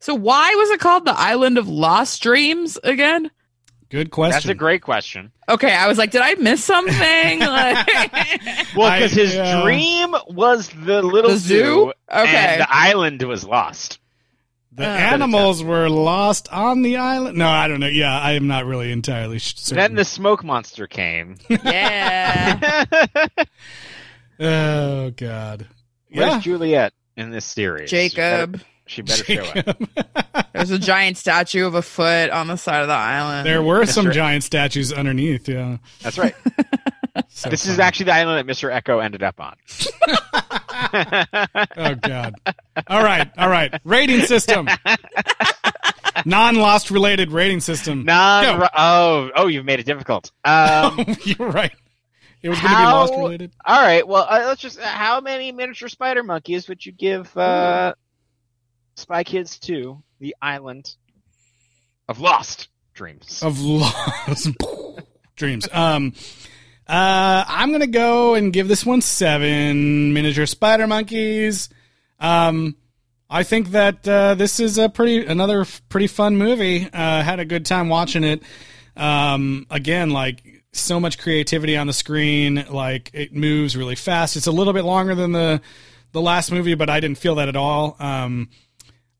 [0.00, 3.30] So why was it called the Island of Lost Dreams again?
[3.90, 4.32] Good question.
[4.32, 5.32] That's a great question.
[5.48, 7.38] Okay, I was like, did I miss something?
[7.40, 7.86] Like-
[8.76, 9.62] Well, because his yeah.
[9.62, 11.56] dream was the little The zoo?
[11.58, 12.36] zoo, Okay.
[12.36, 13.98] and the island was lost.
[14.72, 17.38] The Uh, animals were lost on the island.
[17.38, 17.86] No, I don't know.
[17.88, 19.76] Yeah, I am not really entirely sh- certain.
[19.78, 21.36] Then the smoke monster came.
[21.48, 22.84] Yeah.
[24.40, 25.66] oh God.
[26.10, 26.40] Where's Yeah.
[26.40, 27.90] Juliet in this series?
[27.90, 28.60] Jacob.
[28.88, 29.74] She better, she better show
[30.34, 30.46] up.
[30.54, 33.46] There's a giant statue of a foot on the side of the island.
[33.46, 34.14] there were some right.
[34.14, 35.48] giant statues underneath.
[35.48, 35.78] Yeah.
[36.02, 36.34] That's right.
[37.30, 38.72] So this is actually the island that Mr.
[38.72, 39.56] Eko ended up on.
[41.76, 42.34] Oh God.
[42.86, 43.28] All right.
[43.36, 43.78] All right.
[43.84, 44.68] Rating system.
[46.24, 48.04] Non-lost related rating system.
[48.04, 48.60] Non.
[48.60, 48.68] Go.
[48.76, 50.30] Oh, oh, you've made it difficult.
[50.44, 51.72] Um, You're right.
[52.42, 53.52] It was going to be How- lost related.
[53.64, 54.06] all right.
[54.06, 54.78] Well, uh, let's just.
[54.78, 57.94] Uh, how many miniature spider monkeys would you give uh,
[58.98, 60.94] Spy Kids 2, the island
[62.08, 63.42] of lost dreams?
[63.42, 64.48] of lost
[65.36, 65.68] dreams.
[65.72, 66.12] Um,
[66.86, 71.68] uh, I'm gonna go and give this one seven miniature spider monkeys.
[72.18, 72.76] Um,
[73.30, 76.88] I think that uh, this is a pretty another f- pretty fun movie.
[76.92, 78.42] Uh, had a good time watching it.
[78.96, 82.64] Um, again, like so much creativity on the screen.
[82.70, 84.36] Like it moves really fast.
[84.36, 85.60] It's a little bit longer than the
[86.12, 87.96] the last movie, but I didn't feel that at all.
[88.00, 88.48] Um,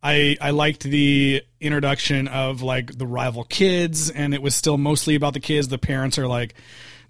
[0.03, 5.15] I I liked the introduction of like the rival kids, and it was still mostly
[5.15, 5.69] about the kids.
[5.69, 6.55] The parents are like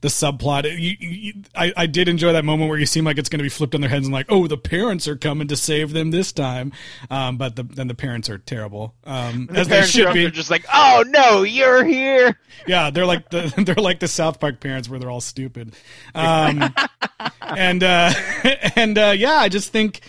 [0.01, 0.65] the subplot.
[0.65, 3.45] You, you, I I did enjoy that moment where you seem like it's going to
[3.45, 6.11] be flipped on their heads and like, oh, the parents are coming to save them
[6.11, 6.73] this time.
[7.11, 10.23] Um, but the, then the parents are terrible, um, The as they should be.
[10.23, 12.39] They're just like, oh no, you're here.
[12.67, 15.75] Yeah, they're like the they're like the South Park parents where they're all stupid.
[16.15, 16.75] Um,
[17.43, 18.13] and uh,
[18.77, 20.01] and uh, yeah, I just think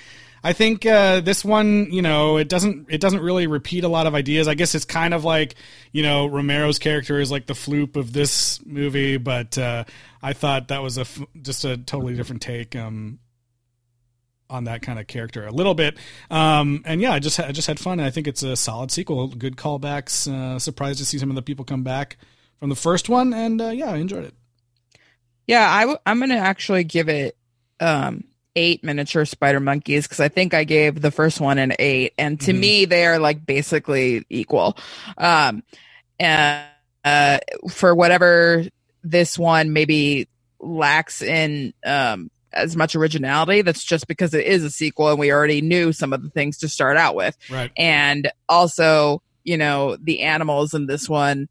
[0.44, 4.08] I think uh, this one, you know, it doesn't it doesn't really repeat a lot
[4.08, 4.48] of ideas.
[4.48, 5.56] I guess it's kind of like
[5.92, 9.84] you know Romero's character is like the floop of this movie, but uh,
[10.22, 12.76] I thought that was a f- just a totally different take.
[12.76, 13.20] Um,
[14.52, 15.96] on that kind of character a little bit,
[16.32, 18.00] um, and yeah, I just I just had fun.
[18.00, 20.28] I think it's a solid sequel, good callbacks.
[20.28, 22.18] Uh, surprised to see some of the people come back
[22.60, 24.34] from the first one, and uh, yeah, I enjoyed it.
[25.46, 27.38] Yeah, I w- I'm going to actually give it
[27.80, 28.24] um,
[28.56, 32.40] eight miniature spider monkeys because I think I gave the first one an eight, and
[32.42, 32.60] to Mhm.
[32.60, 34.78] me they are like basically equal.
[35.18, 35.64] Um,
[36.20, 36.66] and
[37.06, 37.40] uh,
[37.70, 38.66] for whatever
[39.04, 40.28] this one maybe
[40.60, 45.32] lacks in um, as much originality, that's just because it is a sequel and we
[45.32, 47.72] already knew some of the things to start out with Right.
[47.78, 51.48] and also you know the animals in this one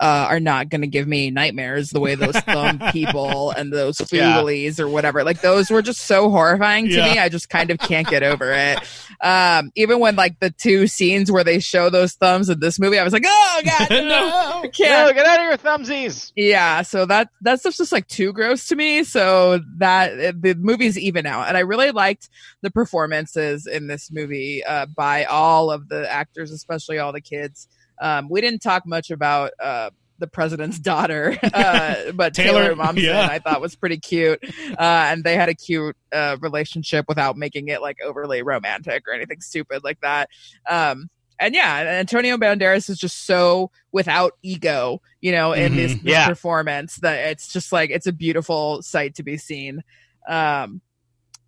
[0.00, 4.00] uh, are not going to give me nightmares the way those thumb people and those
[4.12, 4.36] Yeah.
[4.42, 7.12] fooglies or whatever like those were just so horrifying to Yeah.
[7.14, 8.78] me i just kind of can't get over it
[9.22, 12.98] um even when like the two scenes where they show those thumbs in this movie
[12.98, 16.32] i was like oh god no, I No, can't get out of your thumbsies.
[16.36, 19.04] yeah, so that that stuff's just like too gross to me.
[19.04, 22.28] So that the movie's even out, and I really liked
[22.62, 27.68] the performances in this movie uh, by all of the actors, especially all the kids.
[28.00, 33.02] Um, we didn't talk much about uh, the president's daughter, uh, but Taylor, Taylor, Momsen
[33.02, 33.28] yeah.
[33.30, 34.38] I thought was pretty cute,
[34.70, 39.12] uh, and they had a cute uh, relationship without making it like overly romantic or
[39.14, 40.28] anything stupid like that.
[40.68, 41.08] Um,
[41.38, 45.76] and yeah, Antonio Banderas is just so without ego, you know, in Mhm.
[45.76, 46.26] this, this Yeah.
[46.28, 49.84] performance that it's just like it's a beautiful sight to be seen.
[50.26, 50.80] Um,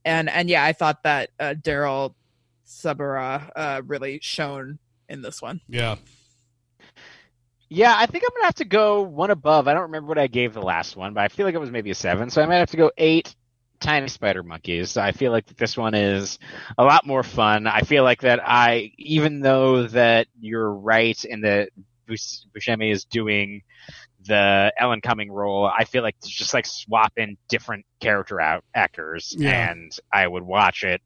[0.05, 2.15] and and yeah, I thought that uh, Daryl
[2.67, 5.61] Sabara uh, really shone in this one.
[5.69, 5.97] Yeah.
[7.71, 9.69] Yeah, I think I'm gonna have to go one above.
[9.69, 11.71] I don't remember what I gave the last one, but I feel like it was
[11.71, 13.35] maybe a seven, so I might have to go eight.
[13.81, 14.97] Tiny spider monkeys.
[14.97, 16.41] I feel like this one is
[16.77, 17.69] a lot more fun.
[17.69, 21.69] I feel like that I, even though that you're right in that
[22.09, 23.63] Bus- Buscemi is doing
[24.27, 29.33] the Alan Cumming role, I feel like it's just like swapping different character out actors,
[29.39, 29.71] Yeah.
[29.71, 31.01] and I would watch it.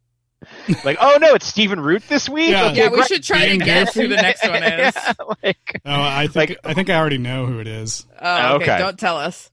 [0.85, 2.51] Like, oh no, it's Stephen Root this week.
[2.51, 2.67] Yeah.
[2.67, 3.09] Okay, Yeah, we great.
[3.09, 4.95] should try to guess who the next one is.
[4.95, 5.13] Yeah,
[5.43, 8.07] like, Oh, I think Like- I think I already know who it is.
[8.21, 8.65] Oh, okay.
[8.65, 8.79] Okay.
[8.79, 9.51] Don't tell us.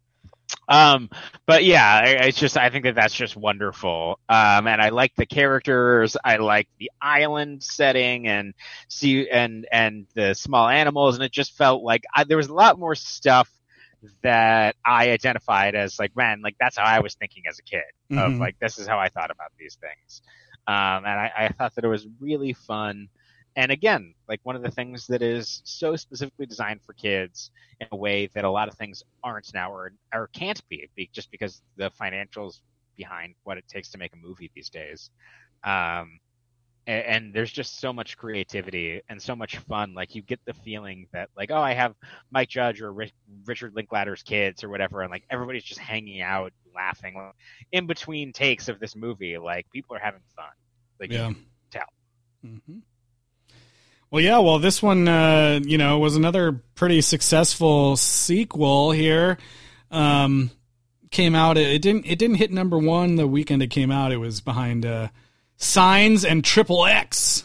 [0.67, 1.09] Um,
[1.45, 4.19] but yeah, I- it's just I think that that's just wonderful.
[4.29, 6.15] Um, and I like the characters.
[6.23, 8.53] I like the island setting and
[8.87, 11.15] see and and the small animals.
[11.15, 13.49] And it just felt like I, there was a lot more stuff
[14.23, 17.83] that I identified as like, man, like that's how I was thinking as a kid.
[18.11, 18.39] Of Mhm.
[18.39, 20.21] like this is how I thought about these things.
[20.69, 23.09] Um, and I, I thought that it was really fun.
[23.55, 27.49] And again, like one of the things that is so specifically designed for kids
[27.81, 31.31] in a way that a lot of things aren't now or, or can't be, just
[31.31, 32.59] because the financials
[32.97, 35.09] behind what it takes to make a movie these days.
[35.63, 36.19] Um,
[36.85, 39.95] and, and there's just so much creativity and so much fun.
[39.95, 41.95] Like you get the feeling that like, oh, I have
[42.29, 43.13] Mike Judge or Ri-
[43.45, 47.33] Richard Linklater's kids or whatever, and like everybody's just hanging out, laughing Like,
[47.71, 49.37] in between takes of this movie.
[49.37, 50.45] Like people are having fun.
[50.99, 51.29] Like Yeah.
[51.29, 51.83] you can tell.
[52.41, 52.79] hmm
[54.11, 54.39] Well, yeah.
[54.39, 59.37] Well, this one, uh, you know, was another pretty successful sequel here.
[59.91, 60.51] Um,
[61.11, 61.57] came out.
[61.57, 62.05] It didn't.
[62.05, 64.11] It didn't hit number one the weekend it came out.
[64.11, 65.07] It was behind uh,
[65.57, 67.43] Signs and Triple X.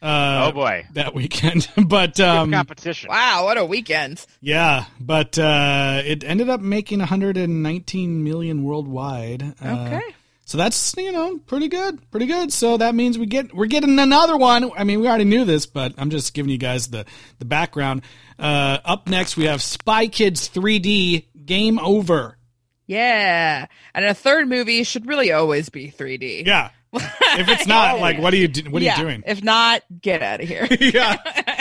[0.00, 1.68] Uh, oh boy, that weekend.
[1.88, 3.08] but um, competition.
[3.10, 4.24] Wow, what a weekend!
[4.40, 9.42] Yeah, but uh, it ended up making 119 million worldwide.
[9.62, 10.02] Uh, Okay.
[10.44, 12.50] So that's you know pretty good, pretty good.
[12.54, 14.70] So that means we get we're getting another one.
[14.74, 17.04] I mean, we already knew this, but I'm just giving you guys the
[17.38, 18.00] the background.
[18.38, 22.38] Uh, up next, we have Spy Kids 3D Game Over.
[22.86, 26.46] Yeah, and a third movie should really always be 3D.
[26.46, 26.70] Yeah.
[26.92, 29.22] If it's not, like, what are you do- what are Yeah, you doing?
[29.26, 30.66] If not, get out of here.
[30.80, 31.16] yeah.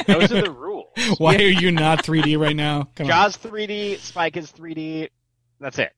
[0.08, 0.88] Those are the rules.
[1.18, 2.88] Why are you not 3D right now?
[2.96, 3.10] Come on.
[3.10, 5.10] Jaws 3D, Spy Kids 3D.
[5.60, 5.94] That's it.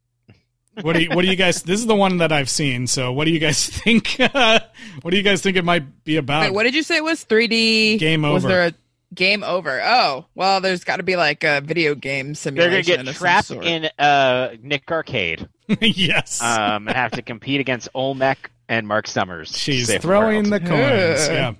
[0.81, 1.64] What do you what do you guys?
[1.64, 2.88] This is the one that I've seen.
[2.88, 4.15] So what do you guys think?
[4.18, 6.41] what do you guys think it might be about?
[6.43, 7.99] Wait, what did you say it was 3D?
[7.99, 8.34] Game over.
[8.34, 8.53] Was over.
[8.53, 8.73] there a
[9.14, 9.81] game over?
[9.84, 12.72] Oh, well, there's got to be like a video game simulation.
[12.72, 13.06] They're simulation.
[13.06, 15.47] gonna get trapped in uh, Nick Arcade
[15.81, 16.41] yes.
[16.41, 19.58] um, and have to compete against Olmec and Mark Summers.
[19.58, 21.28] She's save the throwing the coins.
[21.28, 21.54] Yeah.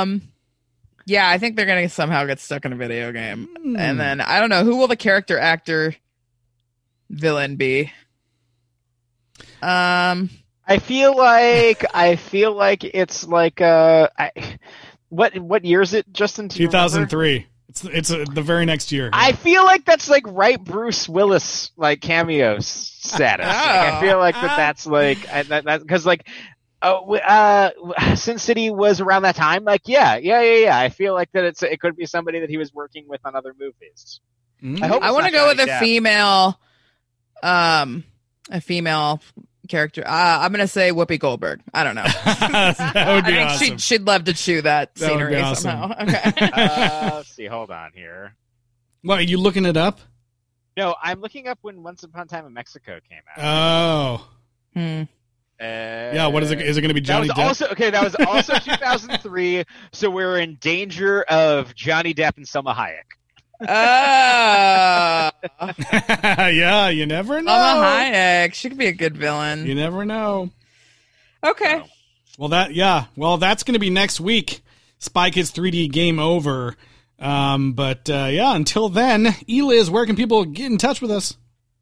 [0.00, 0.20] Um,
[1.06, 3.76] yeah, I think they're gonna somehow get stuck in a video game, Hmm.
[3.78, 5.94] and then I don't know who will the character actor
[7.08, 7.92] villain be.
[9.62, 10.30] Um,
[10.66, 14.32] I feel like I feel like it's like uh, I,
[15.08, 16.48] what what year is it, Justin?
[16.48, 17.46] Do you remember?
[17.74, 17.98] 2003.
[17.98, 19.10] It's it's uh, the very next year.
[19.12, 23.46] I feel like that's like right Bruce Willis like cameo s- status.
[23.46, 24.00] Like, I Oh.
[24.00, 26.26] feel like that that's like I, that because like
[26.82, 27.70] oh uh
[28.14, 29.64] Sin City was around that time.
[29.64, 30.78] Like yeah yeah yeah yeah.
[30.78, 33.34] I feel like that it's it could be somebody that he was working with on
[33.34, 34.20] other movies.
[34.62, 34.82] Mm.
[34.82, 36.58] I hope I want to not go with Johnny a female,
[37.42, 38.04] um,
[38.50, 39.20] a female
[39.66, 40.02] character.
[40.06, 40.10] Uh,
[40.40, 41.60] I'm gonna say Whoopi Goldberg.
[41.74, 42.02] I don't know.
[42.24, 43.66] that would I be think awesome.
[43.66, 45.70] she'd, she'd love to chew that, That scenery awesome.
[45.70, 45.94] somehow.
[46.02, 46.32] Okay.
[46.52, 47.46] Uh, let's see.
[47.46, 48.34] Hold on here.
[49.02, 50.00] What are you looking it up?
[50.76, 54.20] No, I'm looking up when Once Upon a Time in Mexico came out.
[54.22, 54.28] Oh,
[54.74, 55.02] Hmm.
[55.58, 56.26] Uh, yeah.
[56.26, 56.60] What is it?
[56.60, 57.38] Is it going to be Johnny Depp?
[57.46, 57.88] also okay.
[57.88, 59.64] That was also 2003.
[59.92, 63.04] So we are in danger of Johnny Depp and Salma Hayek.
[63.60, 65.30] Oh,
[66.48, 67.50] yeah, you never know.
[67.50, 68.54] Salma Hayek.
[68.54, 69.66] She could be a good villain.
[69.66, 70.50] You never know.
[71.42, 71.82] Okay.
[72.38, 73.06] Well, that yeah.
[73.16, 74.62] Well, that's going to be next week.
[74.98, 76.76] Spy Kids 3D Game Over.
[77.18, 81.36] Um, but uh, yeah, until then, Eliz, where can people get in touch with us?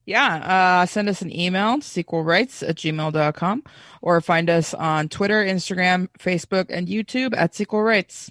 [0.07, 3.63] Yeah, uh, send us an email, sequelrights at gmail.com,
[4.03, 8.31] or find us on Twitter, Instagram, Facebook, and YouTube at Sequel Rights.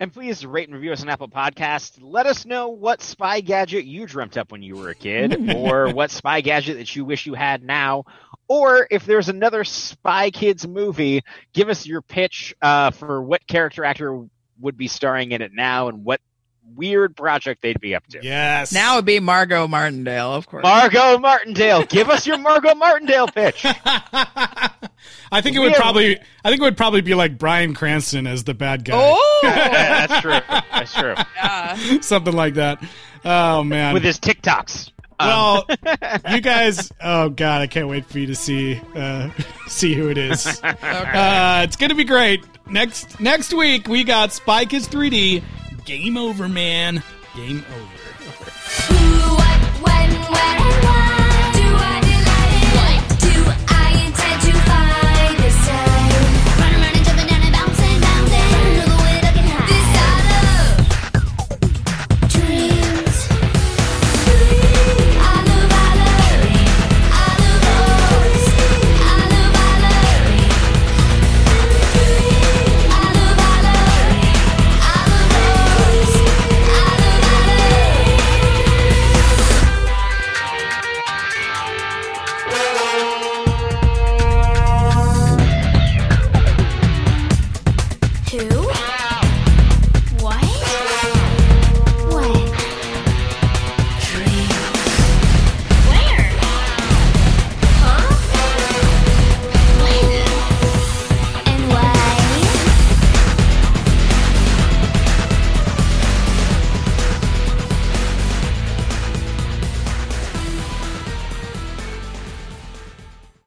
[0.00, 1.98] And please rate and review us on Apple Podcasts.
[2.00, 5.92] Let us know what spy gadget you dreamt up when you were a kid, or
[5.92, 8.04] what spy gadget that you wish you had now.
[8.46, 11.22] Or if there's another Spy Kids movie,
[11.52, 14.26] give us your pitch uh, for what character actor
[14.60, 16.20] would be starring in it now and what
[16.74, 18.20] weird project they'd be up to.
[18.22, 18.72] Yes.
[18.72, 20.62] Now it'd be Margot Martindale, of course.
[20.62, 21.84] Margot Martindale.
[21.84, 23.64] Give us your Margot Martindale pitch.
[25.30, 26.18] I think it would probably.
[26.44, 28.94] I think it would probably be like Bryan Cranston as the bad guy.
[28.96, 30.40] oh, Yeah, that's true.
[30.72, 31.14] That's true.
[31.36, 32.00] yeah.
[32.00, 32.82] Something like that.
[33.24, 33.94] Oh man.
[33.94, 34.90] With his TikToks.
[35.20, 35.66] Um, well,
[36.30, 36.92] you guys.
[37.02, 39.30] Oh god, I can't wait for you to see uh,
[39.66, 40.46] see who it is.
[40.46, 40.68] Okay.
[40.84, 42.44] Uh, it's gonna be great.
[42.70, 45.42] Next next week we got Spy Kids 3D.
[45.88, 47.02] Game over, man.
[47.34, 49.47] Game over.